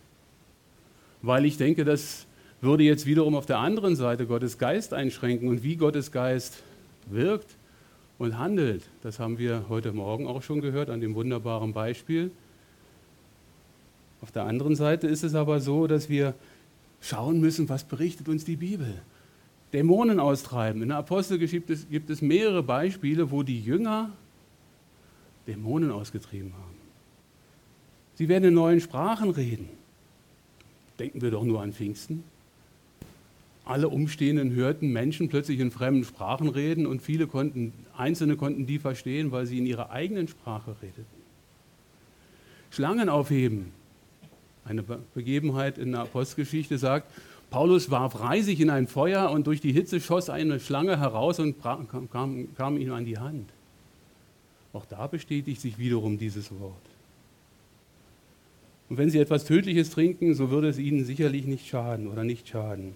weil 1.20 1.44
ich 1.44 1.58
denke, 1.58 1.84
dass 1.84 2.26
würde 2.62 2.82
jetzt 2.82 3.04
wiederum 3.04 3.34
auf 3.34 3.44
der 3.44 3.58
anderen 3.58 3.94
Seite 3.94 4.26
Gottes 4.26 4.56
Geist 4.56 4.94
einschränken 4.94 5.50
und 5.50 5.62
wie 5.62 5.76
Gottes 5.76 6.12
Geist 6.12 6.62
wirkt 7.10 7.56
und 8.16 8.38
handelt. 8.38 8.88
Das 9.02 9.18
haben 9.18 9.36
wir 9.36 9.66
heute 9.68 9.92
Morgen 9.92 10.26
auch 10.26 10.42
schon 10.42 10.62
gehört 10.62 10.88
an 10.88 11.02
dem 11.02 11.14
wunderbaren 11.14 11.74
Beispiel. 11.74 12.30
Auf 14.22 14.32
der 14.32 14.44
anderen 14.44 14.76
Seite 14.76 15.06
ist 15.06 15.24
es 15.24 15.34
aber 15.34 15.60
so, 15.60 15.86
dass 15.86 16.08
wir 16.08 16.32
schauen 17.02 17.38
müssen, 17.38 17.68
was 17.68 17.84
berichtet 17.84 18.30
uns 18.30 18.46
die 18.46 18.56
Bibel. 18.56 19.02
Dämonen 19.72 20.20
austreiben. 20.20 20.82
In 20.82 20.88
der 20.88 20.98
Apostelgeschichte 20.98 21.66
gibt 21.66 21.70
es, 21.70 21.88
gibt 21.88 22.10
es 22.10 22.22
mehrere 22.22 22.62
Beispiele, 22.62 23.30
wo 23.30 23.42
die 23.42 23.60
Jünger 23.60 24.10
Dämonen 25.46 25.90
ausgetrieben 25.90 26.52
haben. 26.54 26.76
Sie 28.14 28.28
werden 28.28 28.44
in 28.44 28.54
neuen 28.54 28.80
Sprachen 28.80 29.30
reden. 29.30 29.68
Denken 30.98 31.20
wir 31.20 31.30
doch 31.30 31.44
nur 31.44 31.62
an 31.62 31.72
Pfingsten 31.72 32.24
alle 33.68 33.90
Umstehenden 33.90 34.52
hörten 34.54 34.92
Menschen 34.92 35.28
plötzlich 35.28 35.60
in 35.60 35.70
fremden 35.70 36.04
Sprachen 36.04 36.48
reden 36.48 36.86
und 36.86 37.02
viele 37.02 37.26
konnten, 37.26 37.74
Einzelne 37.94 38.36
konnten 38.36 38.66
die 38.66 38.78
verstehen, 38.78 39.30
weil 39.30 39.44
sie 39.44 39.58
in 39.58 39.66
ihrer 39.66 39.90
eigenen 39.90 40.26
Sprache 40.26 40.74
redeten. 40.80 41.04
Schlangen 42.70 43.10
aufheben. 43.10 43.66
Eine 44.64 44.82
Begebenheit 45.14 45.76
in 45.76 45.92
der 45.92 46.02
Apostelgeschichte 46.02 46.78
sagt, 46.78 47.12
Paulus 47.50 47.90
warf 47.90 48.20
reisig 48.20 48.60
in 48.60 48.70
ein 48.70 48.86
Feuer 48.86 49.30
und 49.30 49.46
durch 49.46 49.60
die 49.60 49.72
Hitze 49.72 50.00
schoss 50.00 50.28
eine 50.28 50.60
Schlange 50.60 50.98
heraus 50.98 51.38
und 51.38 51.62
kam, 51.62 51.88
kam, 52.54 52.76
ihm 52.76 52.92
an 52.92 53.04
die 53.04 53.18
Hand. 53.18 53.50
Auch 54.72 54.84
da 54.84 55.06
bestätigt 55.06 55.60
sich 55.60 55.78
wiederum 55.78 56.18
dieses 56.18 56.50
Wort. 56.60 56.74
Und 58.90 58.98
wenn 58.98 59.10
sie 59.10 59.18
etwas 59.18 59.44
Tödliches 59.44 59.90
trinken, 59.90 60.34
so 60.34 60.50
würde 60.50 60.68
es 60.68 60.78
ihnen 60.78 61.04
sicherlich 61.04 61.46
nicht 61.46 61.66
schaden 61.66 62.08
oder 62.08 62.24
nicht 62.24 62.48
schaden. 62.48 62.94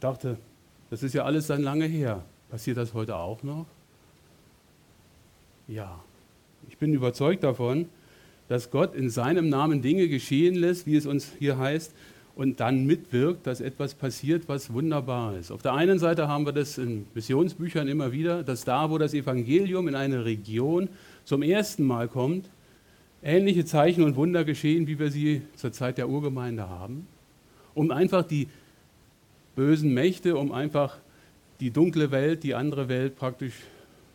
dachte, 0.00 0.38
das 0.88 1.02
ist 1.02 1.14
ja 1.14 1.24
alles 1.24 1.46
dann 1.46 1.62
lange 1.62 1.84
her. 1.84 2.24
Passiert 2.50 2.78
das 2.78 2.94
heute 2.94 3.16
auch 3.16 3.42
noch? 3.42 3.66
Ja, 5.68 6.02
ich 6.68 6.78
bin 6.78 6.92
überzeugt 6.92 7.44
davon, 7.44 7.88
dass 8.50 8.72
Gott 8.72 8.96
in 8.96 9.10
seinem 9.10 9.48
Namen 9.48 9.80
Dinge 9.80 10.08
geschehen 10.08 10.56
lässt, 10.56 10.84
wie 10.84 10.96
es 10.96 11.06
uns 11.06 11.30
hier 11.38 11.56
heißt, 11.56 11.94
und 12.34 12.58
dann 12.58 12.84
mitwirkt, 12.84 13.46
dass 13.46 13.60
etwas 13.60 13.94
passiert, 13.94 14.48
was 14.48 14.72
wunderbar 14.72 15.36
ist. 15.36 15.52
Auf 15.52 15.62
der 15.62 15.74
einen 15.74 16.00
Seite 16.00 16.26
haben 16.26 16.46
wir 16.46 16.52
das 16.52 16.76
in 16.76 17.06
Missionsbüchern 17.14 17.86
immer 17.86 18.10
wieder, 18.10 18.42
dass 18.42 18.64
da, 18.64 18.90
wo 18.90 18.98
das 18.98 19.14
Evangelium 19.14 19.86
in 19.86 19.94
eine 19.94 20.24
Region 20.24 20.88
zum 21.22 21.42
ersten 21.42 21.84
Mal 21.84 22.08
kommt, 22.08 22.50
ähnliche 23.22 23.64
Zeichen 23.64 24.02
und 24.02 24.16
Wunder 24.16 24.42
geschehen, 24.42 24.88
wie 24.88 24.98
wir 24.98 25.12
sie 25.12 25.42
zur 25.54 25.70
Zeit 25.70 25.96
der 25.96 26.08
Urgemeinde 26.08 26.68
haben, 26.68 27.06
um 27.74 27.92
einfach 27.92 28.24
die 28.24 28.48
bösen 29.54 29.94
Mächte, 29.94 30.36
um 30.36 30.50
einfach 30.50 30.98
die 31.60 31.70
dunkle 31.70 32.10
Welt, 32.10 32.42
die 32.42 32.56
andere 32.56 32.88
Welt 32.88 33.14
praktisch 33.14 33.54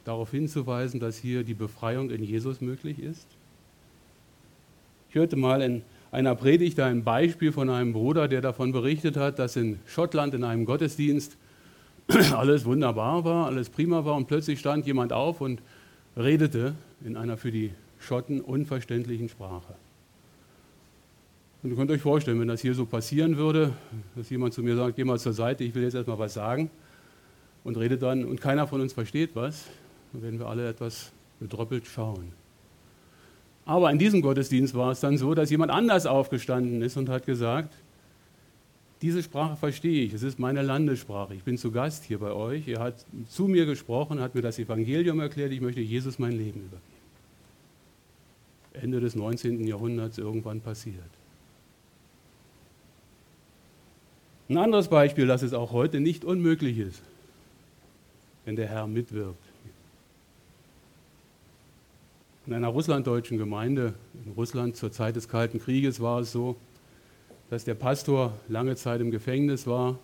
darauf 0.04 0.32
hinzuweisen, 0.32 1.00
dass 1.00 1.18
hier 1.18 1.46
die 1.46 1.54
Befreiung 1.54 2.10
in 2.10 2.22
Jesus 2.22 2.60
möglich 2.60 3.00
ist? 3.00 3.28
Ich 5.16 5.20
hörte 5.20 5.38
mal 5.38 5.62
in 5.62 5.82
einer 6.12 6.36
Predigt 6.36 6.78
ein 6.82 7.06
Beispiel 7.06 7.54
von 7.54 7.70
einem 7.70 7.94
Bruder, 7.94 8.28
der 8.28 8.42
davon 8.42 8.74
berichtet 8.74 9.16
hat, 9.16 9.40
dass 9.40 9.56
in 9.56 9.80
Schottland 9.86 10.34
in 10.34 10.44
einem 10.44 10.66
Gottesdienst 10.66 11.38
alles 12.36 12.66
wunderbar 12.66 13.24
war, 13.24 13.46
alles 13.46 13.70
prima 13.70 14.04
war 14.04 14.16
und 14.16 14.28
plötzlich 14.28 14.60
stand 14.60 14.86
jemand 14.86 15.14
auf 15.14 15.40
und 15.40 15.62
redete 16.18 16.76
in 17.06 17.16
einer 17.16 17.38
für 17.38 17.50
die 17.50 17.72
Schotten 17.98 18.42
unverständlichen 18.42 19.30
Sprache. 19.30 19.76
Und 21.64 21.70
ihr 21.70 21.78
könnt 21.78 21.92
euch 21.92 22.02
vorstellen, 22.02 22.42
wenn 22.42 22.50
das 22.50 22.60
hier 22.60 22.74
so 22.74 22.86
passieren 22.86 23.38
würde, 23.38 23.72
dass 24.18 24.30
jemand 24.30 24.54
zu 24.54 24.64
mir 24.64 24.76
sagt, 24.76 24.98
geh 24.98 25.06
mal 25.06 25.18
zur 25.18 25.32
Seite, 25.32 25.64
ich 25.64 25.74
will 25.76 25.84
jetzt 25.84 25.96
erstmal 25.96 26.20
was 26.20 26.34
sagen 26.34 26.70
und 27.64 27.78
redet 27.78 28.02
dann 28.02 28.26
und 28.26 28.42
keiner 28.42 28.68
von 28.68 28.82
uns 28.82 28.92
versteht 28.92 29.30
was, 29.34 29.64
dann 30.12 30.24
werden 30.24 30.40
wir 30.40 30.48
alle 30.48 30.68
etwas 30.68 31.14
bedröppelt 31.40 31.88
schauen. 31.88 32.34
Aber 33.66 33.92
in 33.92 33.98
diesem 33.98 34.22
Gottesdienst 34.22 34.76
war 34.76 34.92
es 34.92 35.00
dann 35.00 35.18
so, 35.18 35.34
dass 35.34 35.50
jemand 35.50 35.72
anders 35.72 36.06
aufgestanden 36.06 36.82
ist 36.82 36.98
und 36.98 37.10
hat 37.10 37.26
gesagt, 37.26 37.74
diese 39.02 39.22
Sprache 39.22 39.58
verstehe 39.58 40.04
ich. 40.04 40.14
Es 40.14 40.24
ist 40.24 40.40
meine 40.40 40.62
Landessprache. 40.62 41.34
Ich 41.34 41.44
bin 41.44 41.58
zu 41.58 41.72
Gast 41.72 42.04
hier 42.06 42.20
bei 42.20 42.32
euch. 42.32 42.68
Er 42.68 42.80
hat 42.80 43.06
zu 43.28 43.48
mir 43.48 43.66
gesprochen, 43.66 44.22
hat 44.22 44.36
mir 44.36 44.42
das 44.42 44.58
Evangelium 44.60 45.20
erklärt. 45.20 45.52
Ich 45.52 45.62
möchte 45.62 45.82
Jesus 45.82 46.20
mein 46.20 46.32
Leben 46.32 46.62
übergeben. 46.62 46.96
Ende 48.74 49.00
des 49.00 49.16
19. 49.16 49.66
Jahrhunderts 49.66 50.18
irgendwann 50.18 50.62
passiert. 50.62 50.96
Ein 54.50 54.58
anderes 54.58 54.90
Beispiel, 54.90 55.28
dass 55.28 55.42
es 55.42 55.54
auch 55.54 55.72
heute 55.72 56.00
nicht 56.00 56.24
unmöglich 56.24 56.78
ist, 56.78 57.02
wenn 58.46 58.56
der 58.56 58.68
Herr 58.68 58.86
mitwirkt. 58.86 59.45
In 62.48 62.54
einer 62.54 62.68
russlanddeutschen 62.68 63.40
Gemeinde 63.40 63.96
in 64.24 64.32
Russland 64.34 64.76
zur 64.76 64.92
Zeit 64.92 65.16
des 65.16 65.28
Kalten 65.28 65.60
Krieges 65.60 66.00
war 66.00 66.20
es 66.20 66.32
so, 66.32 66.56
dass 67.50 67.66
der 67.66 67.74
Pastor 67.74 68.34
lange 68.48 68.76
Zeit 68.76 69.02
im 69.02 69.10
Gefängnis 69.10 69.66
war, 69.66 69.98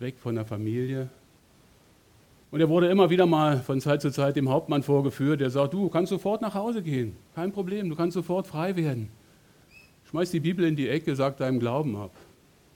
weg 0.00 0.18
von 0.18 0.34
der 0.34 0.44
Familie. 0.44 1.08
Und 2.50 2.60
er 2.60 2.68
wurde 2.68 2.88
immer 2.88 3.10
wieder 3.10 3.26
mal 3.26 3.60
von 3.60 3.80
Zeit 3.80 4.02
zu 4.02 4.10
Zeit 4.10 4.34
dem 4.34 4.48
Hauptmann 4.48 4.82
vorgeführt, 4.82 5.40
der 5.40 5.50
sagt, 5.50 5.72
du 5.72 5.88
kannst 5.88 6.10
sofort 6.10 6.42
nach 6.42 6.54
Hause 6.54 6.82
gehen, 6.82 7.14
kein 7.36 7.52
Problem, 7.52 7.88
du 7.88 7.94
kannst 7.94 8.14
sofort 8.14 8.48
frei 8.48 8.74
werden. 8.74 9.08
Schmeiß 10.10 10.32
die 10.32 10.40
Bibel 10.40 10.64
in 10.64 10.74
die 10.74 10.88
Ecke, 10.88 11.14
sag 11.14 11.36
deinem 11.36 11.60
Glauben 11.60 11.94
ab. 11.94 12.10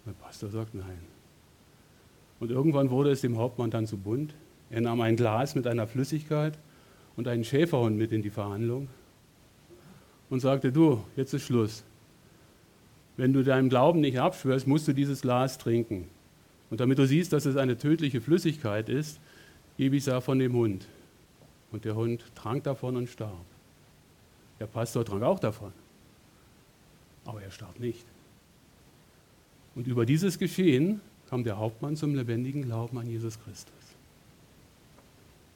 Der 0.07 0.13
Pastor 0.13 0.51
sagt 0.51 0.75
nein. 0.75 1.01
Und 2.39 2.53
irgendwann 2.53 2.91
wurde 2.91 3.11
es 3.11 3.21
dem 3.21 3.37
Hauptmann 3.37 3.71
dann 3.71 3.87
zu 3.87 3.97
bunt. 3.97 4.35
Er 4.71 4.81
nahm 4.81 5.01
ein 5.01 5.17
Glas 5.17 5.57
mit 5.57 5.67
einer 5.67 5.89
Flüssigkeit 5.89 6.57
und 7.17 7.29
einen 7.29 7.45
Schäferhund 7.45 7.97
mit 7.97 8.13
in 8.13 8.23
die 8.23 8.31
Verhandlung 8.31 8.89
und 10.31 10.41
sagte, 10.41 10.73
du, 10.73 11.05
jetzt 11.17 11.35
ist 11.35 11.43
Schluss. 11.43 11.85
Wenn 13.17 13.33
du 13.33 13.45
deinem 13.45 13.69
Glauben 13.69 14.01
nicht 14.01 14.19
abschwörst, 14.19 14.67
musst 14.67 14.89
du 14.89 14.93
dieses 14.93 15.21
Glas 15.21 15.59
trinken. 15.59 16.09
Und 16.71 16.81
damit 16.81 16.99
du 16.99 17.07
siehst, 17.07 17.33
dass 17.33 17.45
es 17.45 17.57
eine 17.57 17.77
tödliche 17.77 18.23
Flüssigkeit 18.23 18.89
ist, 18.89 19.21
gebe 19.77 19.97
ich 19.97 20.07
es 20.07 20.25
von 20.25 20.39
dem 20.39 20.55
Hund. 20.55 20.87
Und 21.71 21.85
der 21.85 21.95
Hund 21.95 22.25
trank 22.35 22.65
davon 22.65 22.97
und 22.97 23.09
starb. 23.09 23.45
Der 24.59 24.67
Pastor 24.67 25.05
trank 25.05 25.23
auch 25.23 25.39
davon. 25.39 25.73
Aber 27.25 27.43
er 27.43 27.51
starb 27.51 27.79
nicht. 27.79 28.07
Und 29.75 29.87
über 29.87 30.07
dieses 30.07 30.39
Geschehen 30.39 31.01
kam 31.29 31.45
der 31.45 31.59
Hauptmann 31.59 31.97
zum 31.97 32.15
lebendigen 32.15 32.63
Glauben 32.63 32.99
an 32.99 33.07
Jesus 33.07 33.39
Christus. 33.43 33.92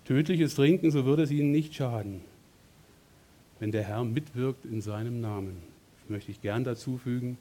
Tödliches 0.07 0.55
Trinken, 0.55 0.91
so 0.91 1.05
würde 1.05 1.25
es 1.25 1.31
ihnen 1.31 1.51
nicht 1.51 1.75
schaden, 1.75 2.21
wenn 3.59 3.73
der 3.73 3.83
Herr 3.83 4.05
mitwirkt 4.05 4.65
in 4.65 4.81
seinem 4.81 5.21
Namen. 5.21 5.57
Das 6.01 6.11
möchte 6.11 6.31
ich 6.31 6.41
gern 6.41 6.63
dazu 6.63 6.97
fügen, 6.97 7.39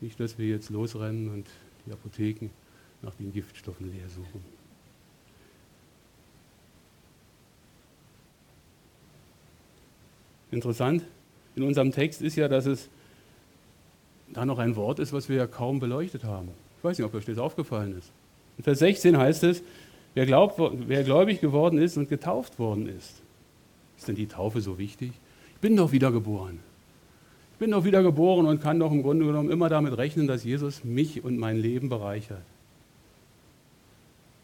nicht, 0.00 0.18
dass 0.18 0.36
wir 0.36 0.48
jetzt 0.48 0.70
losrennen 0.70 1.28
und 1.30 1.46
die 1.86 1.92
Apotheken 1.92 2.50
nach 3.02 3.14
den 3.14 3.32
Giftstoffen 3.32 3.92
leer 3.92 4.08
suchen. 4.08 4.42
Interessant 10.50 11.04
in 11.54 11.62
unserem 11.62 11.92
Text 11.92 12.20
ist 12.20 12.36
ja, 12.36 12.48
dass 12.48 12.66
es 12.66 12.88
da 14.32 14.44
noch 14.44 14.58
ein 14.58 14.74
Wort 14.74 14.98
ist, 14.98 15.12
was 15.12 15.28
wir 15.28 15.36
ja 15.36 15.46
kaum 15.46 15.78
beleuchtet 15.78 16.24
haben. 16.24 16.48
Ich 16.78 16.84
weiß 16.84 16.98
nicht, 16.98 17.06
ob 17.06 17.14
euch 17.14 17.24
das 17.24 17.38
aufgefallen 17.38 17.96
ist. 17.96 18.10
In 18.58 18.64
Vers 18.64 18.80
16 18.80 19.16
heißt 19.16 19.44
es, 19.44 19.62
wer, 20.14 20.26
glaubt, 20.26 20.60
wer 20.88 21.04
gläubig 21.04 21.40
geworden 21.40 21.78
ist 21.78 21.96
und 21.96 22.08
getauft 22.08 22.58
worden 22.58 22.88
ist. 22.88 23.20
Ist 23.96 24.08
denn 24.08 24.16
die 24.16 24.26
Taufe 24.26 24.60
so 24.60 24.78
wichtig? 24.78 25.12
Ich 25.54 25.60
bin 25.60 25.76
doch 25.76 25.92
wiedergeboren 25.92 26.58
bin 27.62 27.70
doch 27.70 27.84
wieder 27.84 28.02
geboren 28.02 28.46
und 28.46 28.60
kann 28.60 28.80
doch 28.80 28.90
im 28.90 29.04
Grunde 29.04 29.24
genommen 29.24 29.48
immer 29.48 29.68
damit 29.68 29.96
rechnen, 29.96 30.26
dass 30.26 30.42
Jesus 30.42 30.82
mich 30.82 31.22
und 31.22 31.38
mein 31.38 31.58
Leben 31.58 31.88
bereichert. 31.88 32.42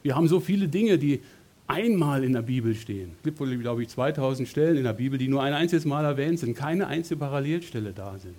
Wir 0.04 0.14
haben 0.14 0.28
so 0.28 0.38
viele 0.38 0.68
Dinge, 0.68 0.98
die 0.98 1.20
einmal 1.66 2.22
in 2.22 2.32
der 2.32 2.42
Bibel 2.42 2.76
stehen. 2.76 3.10
Es 3.16 3.24
gibt 3.24 3.40
wohl, 3.40 3.58
glaube 3.58 3.82
ich, 3.82 3.88
2000 3.88 4.46
Stellen 4.46 4.76
in 4.76 4.84
der 4.84 4.92
Bibel, 4.92 5.18
die 5.18 5.26
nur 5.26 5.42
ein 5.42 5.52
einziges 5.52 5.84
Mal 5.84 6.04
erwähnt 6.04 6.38
sind, 6.38 6.56
keine 6.56 6.86
einzige 6.86 7.18
Parallelstelle 7.18 7.92
da 7.92 8.16
sind. 8.20 8.36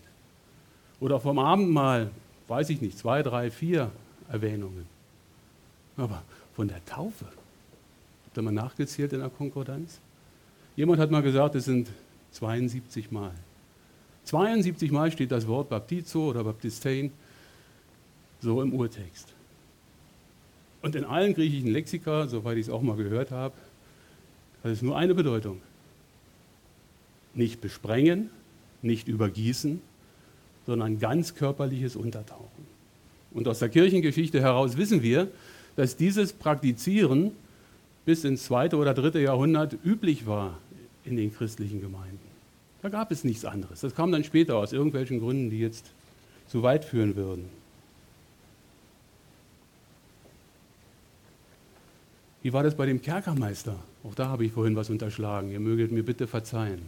Oder 1.02 1.20
vom 1.20 1.40
Abendmahl, 1.40 2.10
weiß 2.48 2.70
ich 2.70 2.80
nicht, 2.80 2.98
zwei, 2.98 3.22
drei, 3.22 3.52
vier 3.52 3.92
Erwähnungen. 4.32 4.86
Aber 5.98 6.24
von 6.60 6.68
der 6.68 6.84
Taufe, 6.84 7.24
habt 8.26 8.38
ihr 8.38 8.42
mal 8.42 8.52
nachgezählt 8.52 9.14
in 9.14 9.22
der 9.22 9.30
Konkordanz? 9.30 10.02
Jemand 10.76 11.00
hat 11.00 11.10
mal 11.10 11.22
gesagt, 11.22 11.56
es 11.56 11.64
sind 11.64 11.88
72 12.34 13.12
Mal. 13.12 13.32
72 14.26 14.92
Mal 14.92 15.10
steht 15.10 15.32
das 15.32 15.48
Wort 15.48 15.70
Baptizo 15.70 16.30
oder 16.30 16.44
Baptistein 16.44 17.14
so 18.42 18.62
im 18.62 18.74
Urtext. 18.74 19.30
Und 20.82 20.96
in 20.96 21.06
allen 21.06 21.34
griechischen 21.34 21.70
Lexika, 21.70 22.28
soweit 22.28 22.58
ich 22.58 22.66
es 22.66 22.70
auch 22.70 22.82
mal 22.82 22.98
gehört 22.98 23.32
habe, 23.32 23.56
hat 24.62 24.72
es 24.72 24.82
nur 24.82 24.98
eine 24.98 25.16
Bedeutung. 25.16 25.62
Nicht 27.36 27.62
besprengen, 27.62 28.32
nicht 28.82 29.08
übergießen, 29.08 29.82
sondern 30.66 31.00
ganz 31.00 31.36
körperliches 31.36 31.96
Untertauchen. 31.96 32.68
Und 33.32 33.48
aus 33.48 33.60
der 33.60 33.70
Kirchengeschichte 33.70 34.42
heraus 34.42 34.76
wissen 34.76 35.02
wir, 35.02 35.32
dass 35.80 35.96
dieses 35.96 36.34
Praktizieren 36.34 37.32
bis 38.04 38.26
ins 38.26 38.44
zweite 38.44 38.76
oder 38.76 38.94
dritte 38.94 39.22
Jahrhundert 39.22 39.78
üblich 39.86 40.28
war 40.28 40.58
in 41.06 41.16
den 41.16 41.34
christlichen 41.34 41.80
Gemeinden. 41.80 42.20
Da 42.82 42.90
gab 42.90 43.14
es 43.14 43.24
nichts 43.24 43.46
anderes. 43.46 43.80
Das 43.80 43.96
kam 43.96 44.12
dann 44.12 44.26
später 44.26 44.58
aus 44.58 44.74
irgendwelchen 44.74 45.22
Gründen, 45.22 45.50
die 45.50 45.60
jetzt 45.60 45.86
zu 46.48 46.64
weit 46.64 46.84
führen 46.84 47.16
würden. 47.16 47.46
Wie 52.42 52.52
war 52.52 52.64
das 52.64 52.76
bei 52.76 52.86
dem 52.86 53.02
Kerkermeister? 53.02 53.78
Auch 54.04 54.16
da 54.16 54.28
habe 54.28 54.44
ich 54.44 54.52
vorhin 54.52 54.76
was 54.76 54.90
unterschlagen. 54.90 55.50
Ihr 55.50 55.62
möget 55.62 55.94
mir 55.94 56.04
bitte 56.04 56.28
verzeihen. 56.28 56.82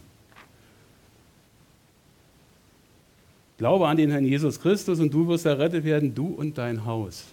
Glaube 3.56 3.88
an 3.88 3.96
den 3.96 4.10
Herrn 4.10 4.26
Jesus 4.26 4.60
Christus 4.60 5.00
und 5.00 5.14
du 5.14 5.28
wirst 5.28 5.46
errettet 5.46 5.84
werden, 5.84 6.14
du 6.14 6.26
und 6.26 6.58
dein 6.58 6.84
Haus, 6.84 7.24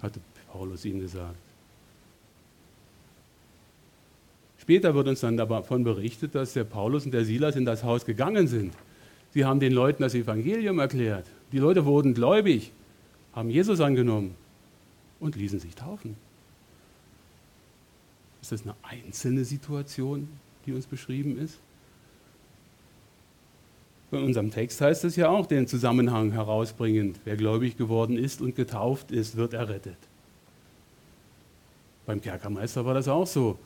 hatte 0.00 0.20
Paulus 0.52 0.84
ihm 0.84 1.00
gesagt. 1.00 1.36
Später 4.58 4.94
wird 4.94 5.08
uns 5.08 5.20
dann 5.20 5.36
davon 5.36 5.84
berichtet, 5.84 6.34
dass 6.34 6.52
der 6.52 6.64
Paulus 6.64 7.04
und 7.04 7.12
der 7.12 7.24
Silas 7.24 7.56
in 7.56 7.64
das 7.64 7.82
Haus 7.82 8.04
gegangen 8.04 8.46
sind. 8.46 8.74
Sie 9.32 9.44
haben 9.44 9.60
den 9.60 9.72
Leuten 9.72 10.02
das 10.02 10.14
Evangelium 10.14 10.78
erklärt. 10.78 11.26
Die 11.52 11.58
Leute 11.58 11.84
wurden 11.86 12.14
gläubig, 12.14 12.72
haben 13.32 13.48
Jesus 13.48 13.80
angenommen 13.80 14.34
und 15.18 15.36
ließen 15.36 15.60
sich 15.60 15.74
taufen. 15.74 16.16
Ist 18.42 18.52
das 18.52 18.62
eine 18.62 18.74
einzelne 18.82 19.44
Situation, 19.44 20.28
die 20.66 20.72
uns 20.72 20.86
beschrieben 20.86 21.38
ist? 21.38 21.58
In 24.12 24.24
unserem 24.24 24.50
Text 24.50 24.80
heißt 24.80 25.04
es 25.04 25.14
ja 25.16 25.28
auch 25.28 25.46
den 25.46 25.68
Zusammenhang 25.68 26.32
herausbringend. 26.32 27.20
Wer 27.24 27.36
gläubig 27.36 27.76
geworden 27.76 28.16
ist 28.16 28.40
und 28.40 28.56
getauft 28.56 29.12
ist, 29.12 29.36
wird 29.36 29.52
errettet. 29.52 30.09
Beim 32.10 32.20
Kerkermeister 32.20 32.84
war 32.84 32.94
das 32.94 33.06
auch 33.06 33.28
so. 33.28 33.56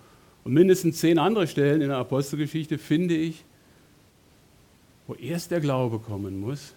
Und 0.45 0.53
mindestens 0.53 0.99
zehn 0.99 1.19
andere 1.19 1.47
Stellen 1.47 1.81
in 1.81 1.89
der 1.89 1.97
Apostelgeschichte 1.97 2.77
finde 2.77 3.17
ich, 3.17 3.43
wo 5.07 5.15
erst 5.15 5.51
der 5.51 5.61
Glaube 5.61 5.99
kommen 5.99 6.39
muss, 6.39 6.75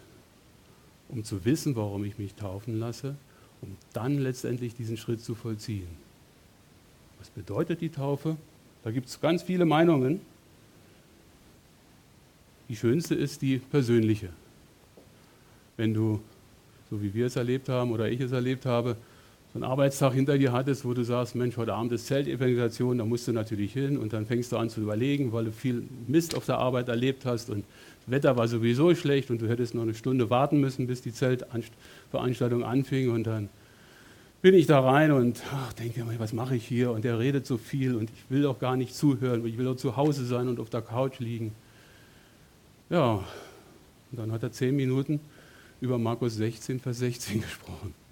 um 1.10 1.26
zu 1.26 1.44
wissen, 1.44 1.76
warum 1.76 2.06
ich 2.06 2.18
mich 2.18 2.36
taufen 2.36 2.80
lasse, 2.80 3.18
um 3.62 3.76
dann 3.92 4.18
letztendlich 4.18 4.76
diesen 4.76 4.96
Schritt 4.96 5.22
zu 5.22 5.36
vollziehen. 5.36 5.90
Was 7.20 7.30
bedeutet 7.32 7.82
die 7.82 7.90
Taufe? 7.90 8.38
Da 8.86 8.92
gibt 8.92 9.10
es 9.10 9.20
ganz 9.20 9.44
viele 9.44 9.66
Meinungen. 9.66 10.22
Die 12.70 12.78
schönste 12.78 13.14
ist 13.14 13.42
die 13.42 13.58
persönliche. 13.58 14.30
Wenn 15.76 15.94
du, 15.94 16.22
so 16.90 17.02
wie 17.02 17.14
wir 17.14 17.26
es 17.26 17.36
erlebt 17.36 17.68
haben 17.68 17.92
oder 17.92 18.10
ich 18.10 18.22
es 18.22 18.32
erlebt 18.32 18.66
habe, 18.66 18.96
einen 19.58 19.72
Arbeitstag 19.72 20.14
hinter 20.14 20.38
dir 20.38 20.52
hattest, 20.52 20.86
wo 20.86 20.94
du 20.94 21.04
sagst, 21.04 21.36
Mensch, 21.36 21.58
heute 21.58 21.74
Abend 21.74 21.92
ist 21.92 22.06
Zeltevangelisation, 22.06 23.00
da 23.00 23.06
musst 23.06 23.28
du 23.28 23.34
natürlich 23.34 23.74
hin 23.74 23.98
und 23.98 24.14
dann 24.14 24.26
fängst 24.26 24.52
du 24.52 24.58
an 24.58 24.70
zu 24.70 24.82
überlegen, 24.82 25.34
weil 25.34 25.46
du 25.46 25.52
viel 25.52 25.84
Mist 26.08 26.36
auf 26.36 26.46
der 26.46 26.60
Arbeit 26.60 26.90
erlebt 26.90 27.26
hast 27.26 27.50
und 27.50 27.66
das 28.06 28.12
Wetter 28.12 28.38
war 28.38 28.48
sowieso 28.48 28.94
schlecht 28.94 29.32
und 29.32 29.42
du 29.42 29.50
hättest 29.50 29.74
noch 29.74 29.82
eine 29.82 29.96
Stunde 29.96 30.30
warten 30.30 30.60
müssen, 30.60 30.86
bis 30.86 31.02
die 31.02 31.12
Zeltveranstaltung 31.12 32.64
anfing 32.64 33.10
und 33.10 33.26
dann 33.26 33.50
bin 34.44 34.54
ich 34.54 34.68
da 34.68 34.80
rein 34.80 35.12
und 35.12 35.42
ach, 35.52 35.74
denke 35.74 36.06
mir, 36.06 36.20
was 36.20 36.34
mache 36.34 36.56
ich 36.56 36.66
hier 36.66 36.92
und 36.92 37.04
der 37.04 37.18
redet 37.18 37.48
so 37.48 37.58
viel 37.58 37.96
und 37.96 38.12
ich 38.12 38.30
will 38.30 38.44
doch 38.44 38.60
gar 38.60 38.78
nicht 38.78 38.94
zuhören, 38.96 39.44
ich 39.46 39.58
will 39.58 39.66
doch 39.66 39.76
zu 39.76 39.98
Hause 39.98 40.24
sein 40.26 40.48
und 40.48 40.60
auf 40.60 40.70
der 40.70 40.84
Couch 40.84 41.18
liegen. 41.18 41.52
Ja, 42.92 43.24
und 44.12 44.20
dann 44.20 44.32
hat 44.32 44.44
er 44.44 44.52
zehn 44.52 44.76
Minuten 44.76 45.20
über 45.82 45.98
Markus 45.98 46.36
16, 46.36 46.80
Vers 46.80 47.00
16 47.00 47.42
gesprochen. 47.42 48.07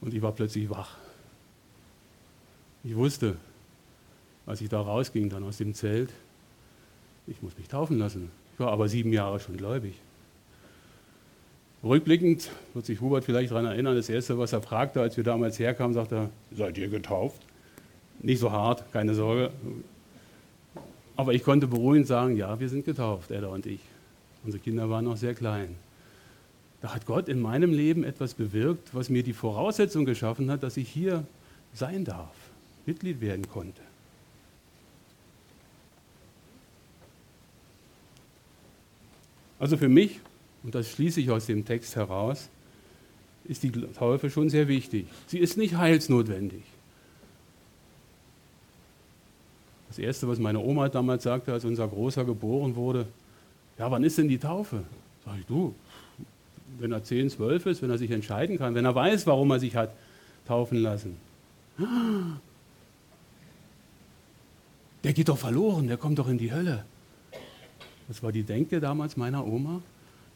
Und 0.00 0.14
ich 0.14 0.22
war 0.22 0.32
plötzlich 0.32 0.70
wach. 0.70 0.96
Ich 2.82 2.96
wusste, 2.96 3.36
als 4.46 4.60
ich 4.60 4.68
da 4.68 4.80
rausging, 4.80 5.28
dann 5.28 5.44
aus 5.44 5.58
dem 5.58 5.74
Zelt, 5.74 6.10
ich 7.26 7.40
muss 7.42 7.56
mich 7.58 7.68
taufen 7.68 7.98
lassen. 7.98 8.30
Ich 8.54 8.60
war 8.60 8.72
aber 8.72 8.88
sieben 8.88 9.12
Jahre 9.12 9.38
schon 9.38 9.56
gläubig. 9.56 9.94
Rückblickend 11.82 12.50
wird 12.74 12.84
sich 12.84 13.00
Hubert 13.00 13.24
vielleicht 13.24 13.52
daran 13.52 13.64
erinnern, 13.66 13.96
das 13.96 14.08
Erste, 14.08 14.38
was 14.38 14.52
er 14.52 14.60
fragte, 14.60 15.00
als 15.00 15.16
wir 15.16 15.24
damals 15.24 15.58
herkamen, 15.58 15.94
sagte 15.94 16.14
er, 16.14 16.30
seid 16.54 16.76
ihr 16.76 16.88
getauft? 16.88 17.40
Nicht 18.22 18.38
so 18.38 18.52
hart, 18.52 18.84
keine 18.92 19.14
Sorge. 19.14 19.50
Aber 21.16 21.32
ich 21.32 21.42
konnte 21.42 21.66
beruhigend 21.66 22.06
sagen, 22.06 22.36
ja, 22.36 22.58
wir 22.60 22.68
sind 22.68 22.84
getauft, 22.84 23.30
Edda 23.30 23.48
und 23.48 23.64
ich. 23.66 23.80
Unsere 24.44 24.62
Kinder 24.62 24.90
waren 24.90 25.04
noch 25.04 25.16
sehr 25.16 25.34
klein. 25.34 25.76
Da 26.82 26.94
hat 26.94 27.06
Gott 27.06 27.28
in 27.28 27.40
meinem 27.40 27.72
Leben 27.72 28.04
etwas 28.04 28.34
bewirkt, 28.34 28.94
was 28.94 29.10
mir 29.10 29.22
die 29.22 29.34
Voraussetzung 29.34 30.04
geschaffen 30.04 30.50
hat, 30.50 30.62
dass 30.62 30.76
ich 30.76 30.88
hier 30.88 31.26
sein 31.74 32.04
darf, 32.04 32.34
Mitglied 32.86 33.20
werden 33.20 33.48
konnte. 33.48 33.82
Also 39.58 39.76
für 39.76 39.90
mich, 39.90 40.20
und 40.62 40.74
das 40.74 40.90
schließe 40.90 41.20
ich 41.20 41.30
aus 41.30 41.46
dem 41.46 41.66
Text 41.66 41.94
heraus, 41.94 42.48
ist 43.44 43.62
die 43.62 43.70
Taufe 43.70 44.30
schon 44.30 44.48
sehr 44.48 44.68
wichtig. 44.68 45.06
Sie 45.26 45.38
ist 45.38 45.58
nicht 45.58 45.76
heilsnotwendig. 45.76 46.62
Das 49.88 49.98
Erste, 49.98 50.28
was 50.28 50.38
meine 50.38 50.60
Oma 50.60 50.88
damals 50.88 51.24
sagte, 51.24 51.52
als 51.52 51.64
unser 51.64 51.88
Großer 51.88 52.24
geboren 52.24 52.74
wurde, 52.74 53.06
ja, 53.76 53.90
wann 53.90 54.04
ist 54.04 54.16
denn 54.18 54.28
die 54.28 54.38
Taufe? 54.38 54.84
Sag 55.24 55.38
ich, 55.38 55.46
du, 55.46 55.74
wenn 56.78 56.92
er 56.92 57.02
10, 57.02 57.30
12 57.30 57.66
ist, 57.66 57.82
wenn 57.82 57.90
er 57.90 57.98
sich 57.98 58.10
entscheiden 58.10 58.58
kann, 58.58 58.74
wenn 58.74 58.84
er 58.84 58.94
weiß, 58.94 59.26
warum 59.26 59.50
er 59.50 59.60
sich 59.60 59.76
hat 59.76 59.92
taufen 60.46 60.78
lassen. 60.78 61.16
Der 65.02 65.14
geht 65.14 65.30
doch 65.30 65.38
verloren, 65.38 65.86
der 65.86 65.96
kommt 65.96 66.18
doch 66.18 66.28
in 66.28 66.36
die 66.36 66.52
Hölle. 66.52 66.84
Das 68.06 68.22
war 68.22 68.32
die 68.32 68.42
Denke 68.42 68.80
damals 68.80 69.16
meiner 69.16 69.46
Oma, 69.46 69.80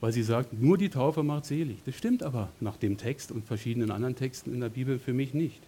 weil 0.00 0.10
sie 0.10 0.22
sagt, 0.22 0.54
nur 0.54 0.78
die 0.78 0.88
Taufe 0.88 1.22
macht 1.22 1.44
selig. 1.44 1.76
Das 1.84 1.94
stimmt 1.96 2.22
aber 2.22 2.48
nach 2.60 2.78
dem 2.78 2.96
Text 2.96 3.30
und 3.30 3.44
verschiedenen 3.44 3.90
anderen 3.90 4.16
Texten 4.16 4.54
in 4.54 4.60
der 4.60 4.70
Bibel 4.70 4.98
für 4.98 5.12
mich 5.12 5.34
nicht. 5.34 5.60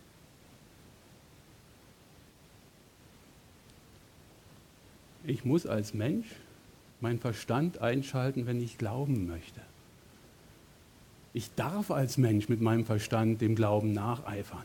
Ich 5.27 5.45
muss 5.45 5.67
als 5.67 5.93
Mensch 5.93 6.27
meinen 7.01 7.19
Verstand 7.19 7.83
einschalten, 7.83 8.47
wenn 8.47 8.63
ich 8.63 8.79
glauben 8.79 9.27
möchte. 9.27 9.61
Ich 11.37 11.55
darf 11.55 11.91
als 11.91 12.17
Mensch 12.17 12.49
mit 12.49 12.63
meinem 12.63 12.87
Verstand 12.87 13.43
dem 13.43 13.57
Glauben 13.57 13.93
nacheifern. 13.93 14.65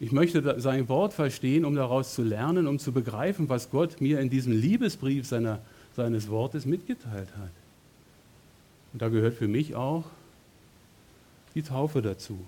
Ich 0.00 0.10
möchte 0.10 0.60
sein 0.60 0.88
Wort 0.88 1.12
verstehen, 1.12 1.64
um 1.64 1.76
daraus 1.76 2.14
zu 2.14 2.24
lernen, 2.24 2.66
um 2.66 2.80
zu 2.80 2.90
begreifen, 2.90 3.48
was 3.48 3.70
Gott 3.70 4.00
mir 4.00 4.18
in 4.18 4.28
diesem 4.28 4.52
Liebesbrief 4.52 5.24
seiner 5.24 5.60
seines 5.94 6.28
Wortes 6.28 6.66
mitgeteilt 6.66 7.28
hat. 7.38 7.50
Und 8.92 9.02
da 9.02 9.08
gehört 9.08 9.34
für 9.34 9.46
mich 9.46 9.76
auch 9.76 10.02
die 11.54 11.62
Taufe 11.62 12.02
dazu. 12.02 12.38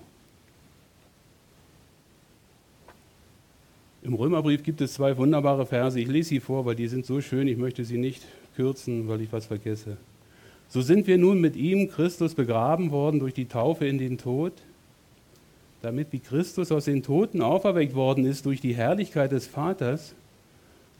Im 4.03 4.13
Römerbrief 4.13 4.61
gibt 4.61 4.81
es 4.81 4.95
zwei 4.95 5.15
wunderbare 5.15 5.65
Verse. 5.65 5.97
Ich 5.97 6.09
lese 6.09 6.29
sie 6.29 6.41
vor, 6.41 6.65
weil 6.65 6.75
die 6.75 6.89
sind 6.89 7.05
so 7.05 7.21
schön. 7.21 7.47
Ich 7.47 7.57
möchte 7.57 7.85
sie 7.85 7.97
nicht 7.97 8.25
kürzen, 8.57 9.07
weil 9.07 9.21
ich 9.21 9.31
was 9.31 9.45
vergesse. 9.45 9.95
So 10.69 10.81
sind 10.81 11.07
wir 11.07 11.17
nun 11.17 11.41
mit 11.41 11.55
ihm, 11.55 11.89
Christus, 11.89 12.35
begraben 12.35 12.91
worden 12.91 13.19
durch 13.19 13.33
die 13.33 13.47
Taufe 13.47 13.87
in 13.87 13.97
den 13.97 14.19
Tod, 14.19 14.53
damit 15.81 16.11
wie 16.11 16.19
Christus 16.19 16.71
aus 16.71 16.85
den 16.85 17.01
Toten 17.01 17.41
auferweckt 17.41 17.95
worden 17.95 18.25
ist 18.25 18.45
durch 18.45 18.61
die 18.61 18.75
Herrlichkeit 18.75 19.31
des 19.31 19.47
Vaters, 19.47 20.13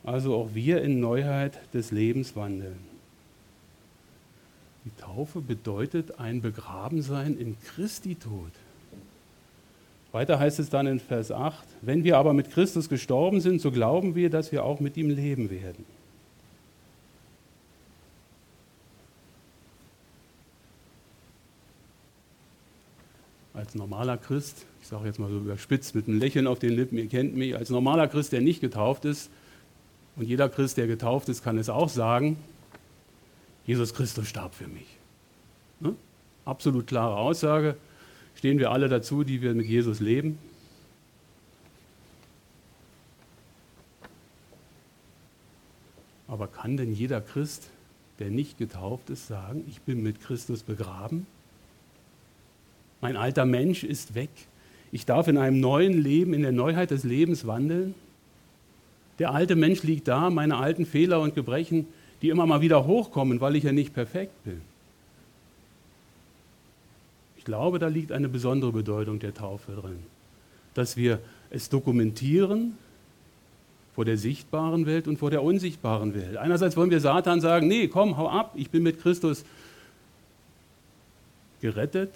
also 0.03 0.35
auch 0.35 0.49
wir 0.53 0.81
in 0.81 0.99
Neuheit 0.99 1.59
des 1.73 1.91
Lebens 1.91 2.35
wandeln. 2.35 2.79
Die 4.85 5.01
Taufe 5.01 5.41
bedeutet 5.41 6.19
ein 6.19 6.41
Begrabensein 6.41 7.37
in 7.37 7.55
Christi 7.59 8.15
Tod. 8.15 8.51
Weiter 10.11 10.39
heißt 10.39 10.57
es 10.57 10.69
dann 10.69 10.87
in 10.87 10.99
Vers 10.99 11.31
8, 11.31 11.63
wenn 11.81 12.03
wir 12.03 12.17
aber 12.17 12.33
mit 12.33 12.49
Christus 12.51 12.89
gestorben 12.89 13.41
sind, 13.41 13.61
so 13.61 13.71
glauben 13.71 14.15
wir, 14.15 14.31
dass 14.31 14.51
wir 14.51 14.63
auch 14.63 14.79
mit 14.79 14.97
ihm 14.97 15.11
leben 15.11 15.51
werden. 15.51 15.85
Als 23.59 23.75
normaler 23.75 24.17
Christ, 24.17 24.65
ich 24.81 24.87
sage 24.87 25.05
jetzt 25.05 25.19
mal 25.19 25.29
so 25.29 25.37
überspitzt 25.37 25.93
mit 25.93 26.07
einem 26.07 26.17
Lächeln 26.17 26.47
auf 26.47 26.59
den 26.59 26.69
Lippen, 26.69 26.97
ihr 26.97 27.07
kennt 27.07 27.35
mich, 27.35 27.57
als 27.57 27.69
normaler 27.69 28.07
Christ, 28.07 28.31
der 28.31 28.39
nicht 28.39 28.61
getauft 28.61 29.03
ist, 29.03 29.29
und 30.15 30.25
jeder 30.25 30.47
Christ, 30.47 30.77
der 30.77 30.87
getauft 30.87 31.27
ist, 31.27 31.43
kann 31.43 31.57
es 31.57 31.67
auch 31.67 31.89
sagen, 31.89 32.37
Jesus 33.65 33.93
Christus 33.93 34.29
starb 34.29 34.55
für 34.55 34.67
mich. 34.67 34.87
Ne? 35.81 35.93
Absolut 36.45 36.87
klare 36.87 37.17
Aussage. 37.17 37.75
Stehen 38.33 38.59
wir 38.59 38.71
alle 38.71 38.87
dazu, 38.87 39.25
die 39.25 39.41
wir 39.41 39.53
mit 39.53 39.65
Jesus 39.65 39.99
leben? 39.99 40.39
Aber 46.29 46.47
kann 46.47 46.77
denn 46.77 46.93
jeder 46.93 47.19
Christ, 47.19 47.69
der 48.19 48.29
nicht 48.29 48.57
getauft 48.57 49.09
ist, 49.09 49.27
sagen, 49.27 49.65
ich 49.67 49.81
bin 49.81 50.01
mit 50.01 50.21
Christus 50.21 50.63
begraben? 50.63 51.27
Mein 53.01 53.15
alter 53.15 53.45
Mensch 53.45 53.83
ist 53.83 54.15
weg. 54.15 54.29
Ich 54.91 55.05
darf 55.05 55.27
in 55.27 55.37
einem 55.37 55.59
neuen 55.59 56.01
Leben, 56.01 56.33
in 56.33 56.41
der 56.41 56.51
Neuheit 56.51 56.91
des 56.91 57.03
Lebens 57.03 57.45
wandeln? 57.45 57.93
Der 59.19 59.33
alte 59.33 59.55
Mensch 59.55 59.83
liegt 59.83 60.07
da, 60.07 60.29
meine 60.29 60.57
alten 60.57 60.85
Fehler 60.85 61.19
und 61.19 61.35
Gebrechen, 61.35 61.87
die 62.21 62.29
immer 62.29 62.45
mal 62.45 62.61
wieder 62.61 62.85
hochkommen, 62.85 63.41
weil 63.41 63.55
ich 63.55 63.63
ja 63.63 63.71
nicht 63.71 63.93
perfekt 63.93 64.43
bin. 64.43 64.61
Ich 67.37 67.45
glaube, 67.45 67.79
da 67.79 67.87
liegt 67.87 68.11
eine 68.11 68.29
besondere 68.29 68.71
Bedeutung 68.71 69.19
der 69.19 69.33
Taufe 69.33 69.73
drin, 69.73 69.99
dass 70.73 70.97
wir 70.97 71.19
es 71.49 71.69
dokumentieren 71.69 72.77
vor 73.95 74.05
der 74.05 74.17
sichtbaren 74.17 74.85
Welt 74.85 75.07
und 75.07 75.17
vor 75.17 75.31
der 75.31 75.43
unsichtbaren 75.43 76.13
Welt. 76.13 76.37
Einerseits 76.37 76.77
wollen 76.77 76.91
wir 76.91 76.99
Satan 76.99 77.41
sagen, 77.41 77.67
nee, 77.67 77.87
komm, 77.87 78.17
hau 78.17 78.29
ab, 78.29 78.53
ich 78.55 78.69
bin 78.69 78.83
mit 78.83 79.01
Christus 79.01 79.43
gerettet 81.61 82.11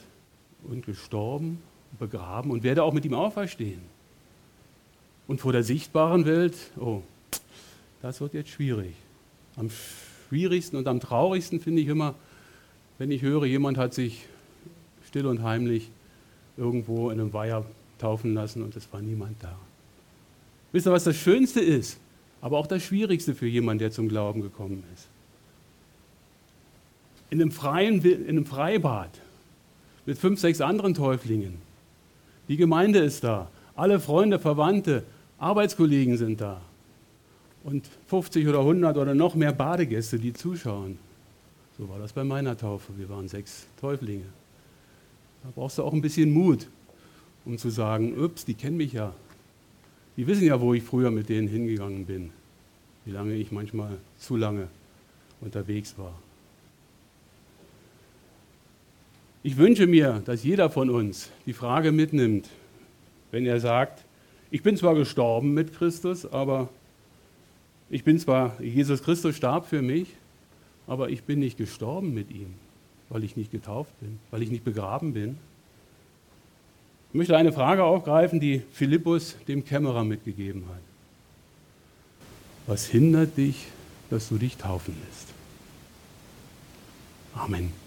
und 0.69 0.85
gestorben, 0.85 1.59
begraben 1.99 2.51
und 2.51 2.63
werde 2.63 2.83
auch 2.83 2.93
mit 2.93 3.05
ihm 3.05 3.13
auferstehen. 3.13 3.81
Und 5.27 5.39
vor 5.41 5.51
der 5.53 5.63
sichtbaren 5.63 6.25
Welt, 6.25 6.55
oh, 6.79 7.01
das 8.01 8.19
wird 8.19 8.33
jetzt 8.33 8.49
schwierig. 8.49 8.93
Am 9.55 9.69
schwierigsten 10.27 10.77
und 10.77 10.87
am 10.87 10.99
traurigsten 10.99 11.59
finde 11.59 11.81
ich 11.81 11.87
immer, 11.87 12.15
wenn 12.97 13.11
ich 13.11 13.21
höre, 13.21 13.45
jemand 13.45 13.77
hat 13.77 13.93
sich 13.93 14.25
still 15.07 15.25
und 15.25 15.43
heimlich 15.43 15.89
irgendwo 16.57 17.09
in 17.09 17.19
einem 17.19 17.33
Weiher 17.33 17.65
taufen 17.99 18.33
lassen 18.33 18.61
und 18.63 18.75
es 18.75 18.91
war 18.91 19.01
niemand 19.01 19.41
da. 19.41 19.57
Wisst 20.71 20.87
ihr, 20.87 20.91
was 20.91 21.03
das 21.03 21.15
Schönste 21.15 21.61
ist, 21.61 21.99
aber 22.41 22.57
auch 22.57 22.67
das 22.67 22.83
Schwierigste 22.83 23.35
für 23.35 23.47
jemanden, 23.47 23.79
der 23.79 23.91
zum 23.91 24.09
Glauben 24.09 24.41
gekommen 24.41 24.83
ist? 24.93 25.07
In 27.29 27.41
einem, 27.41 27.51
freien, 27.51 28.03
in 28.03 28.27
einem 28.27 28.45
Freibad 28.45 29.09
mit 30.05 30.17
fünf, 30.17 30.39
sechs 30.39 30.61
anderen 30.61 30.93
Täuflingen. 30.93 31.55
Die 32.47 32.57
Gemeinde 32.57 32.99
ist 32.99 33.23
da, 33.23 33.49
alle 33.75 33.99
Freunde, 33.99 34.39
Verwandte, 34.39 35.03
Arbeitskollegen 35.37 36.17
sind 36.17 36.41
da. 36.41 36.61
Und 37.63 37.87
50 38.07 38.47
oder 38.47 38.59
100 38.59 38.97
oder 38.97 39.15
noch 39.15 39.35
mehr 39.35 39.53
Badegäste, 39.53 40.19
die 40.19 40.33
zuschauen. 40.33 40.97
So 41.77 41.87
war 41.89 41.97
das 41.99 42.13
bei 42.13 42.23
meiner 42.23 42.57
Taufe. 42.57 42.91
Wir 42.97 43.09
waren 43.09 43.27
sechs 43.27 43.65
Täuflinge. 43.79 44.25
Da 45.43 45.49
brauchst 45.55 45.77
du 45.77 45.83
auch 45.83 45.93
ein 45.93 46.01
bisschen 46.01 46.31
Mut, 46.31 46.67
um 47.45 47.57
zu 47.57 47.69
sagen, 47.69 48.17
ups, 48.21 48.45
die 48.45 48.53
kennen 48.53 48.77
mich 48.77 48.93
ja. 48.93 49.13
Die 50.17 50.27
wissen 50.27 50.45
ja, 50.45 50.61
wo 50.61 50.73
ich 50.73 50.83
früher 50.83 51.09
mit 51.09 51.29
denen 51.29 51.47
hingegangen 51.47 52.05
bin. 52.05 52.31
Wie 53.05 53.11
lange 53.11 53.33
ich 53.33 53.51
manchmal 53.51 53.97
zu 54.17 54.37
lange 54.37 54.67
unterwegs 55.41 55.95
war. 55.97 56.13
Ich 59.45 59.57
wünsche 59.57 59.87
mir, 59.87 60.21
dass 60.23 60.45
jeder 60.45 60.69
von 60.69 60.89
uns 60.89 61.29
die 61.45 61.51
Frage 61.51 61.91
mitnimmt, 61.91 62.49
wenn 63.31 63.45
er 63.45 63.59
sagt, 63.59 64.05
ich 64.51 64.63
bin 64.63 64.77
zwar 64.77 64.95
gestorben 64.95 65.53
mit 65.53 65.75
Christus, 65.75 66.25
aber 66.25 66.69
ich 67.89 68.05
bin 68.05 68.17
zwar, 68.19 68.59
Jesus 68.61 69.03
Christus 69.03 69.35
starb 69.35 69.67
für 69.67 69.81
mich, 69.81 70.07
aber 70.87 71.09
ich 71.09 71.23
bin 71.23 71.39
nicht 71.39 71.57
gestorben 71.57 72.13
mit 72.13 72.31
ihm, 72.31 72.53
weil 73.09 73.25
ich 73.25 73.35
nicht 73.35 73.51
getauft 73.51 73.91
bin, 73.99 74.17
weil 74.31 74.43
ich 74.43 74.49
nicht 74.49 74.63
begraben 74.63 75.13
bin. 75.13 75.37
Ich 77.09 77.15
möchte 77.15 77.35
eine 77.35 77.51
Frage 77.51 77.83
aufgreifen, 77.83 78.39
die 78.39 78.61
Philippus 78.71 79.35
dem 79.49 79.65
Kämmerer 79.65 80.05
mitgegeben 80.05 80.63
hat. 80.69 80.81
Was 82.65 82.85
hindert 82.85 83.35
dich, 83.35 83.67
dass 84.09 84.29
du 84.29 84.37
dich 84.37 84.55
taufen 84.55 84.95
lässt? 85.05 85.27
Amen. 87.35 87.82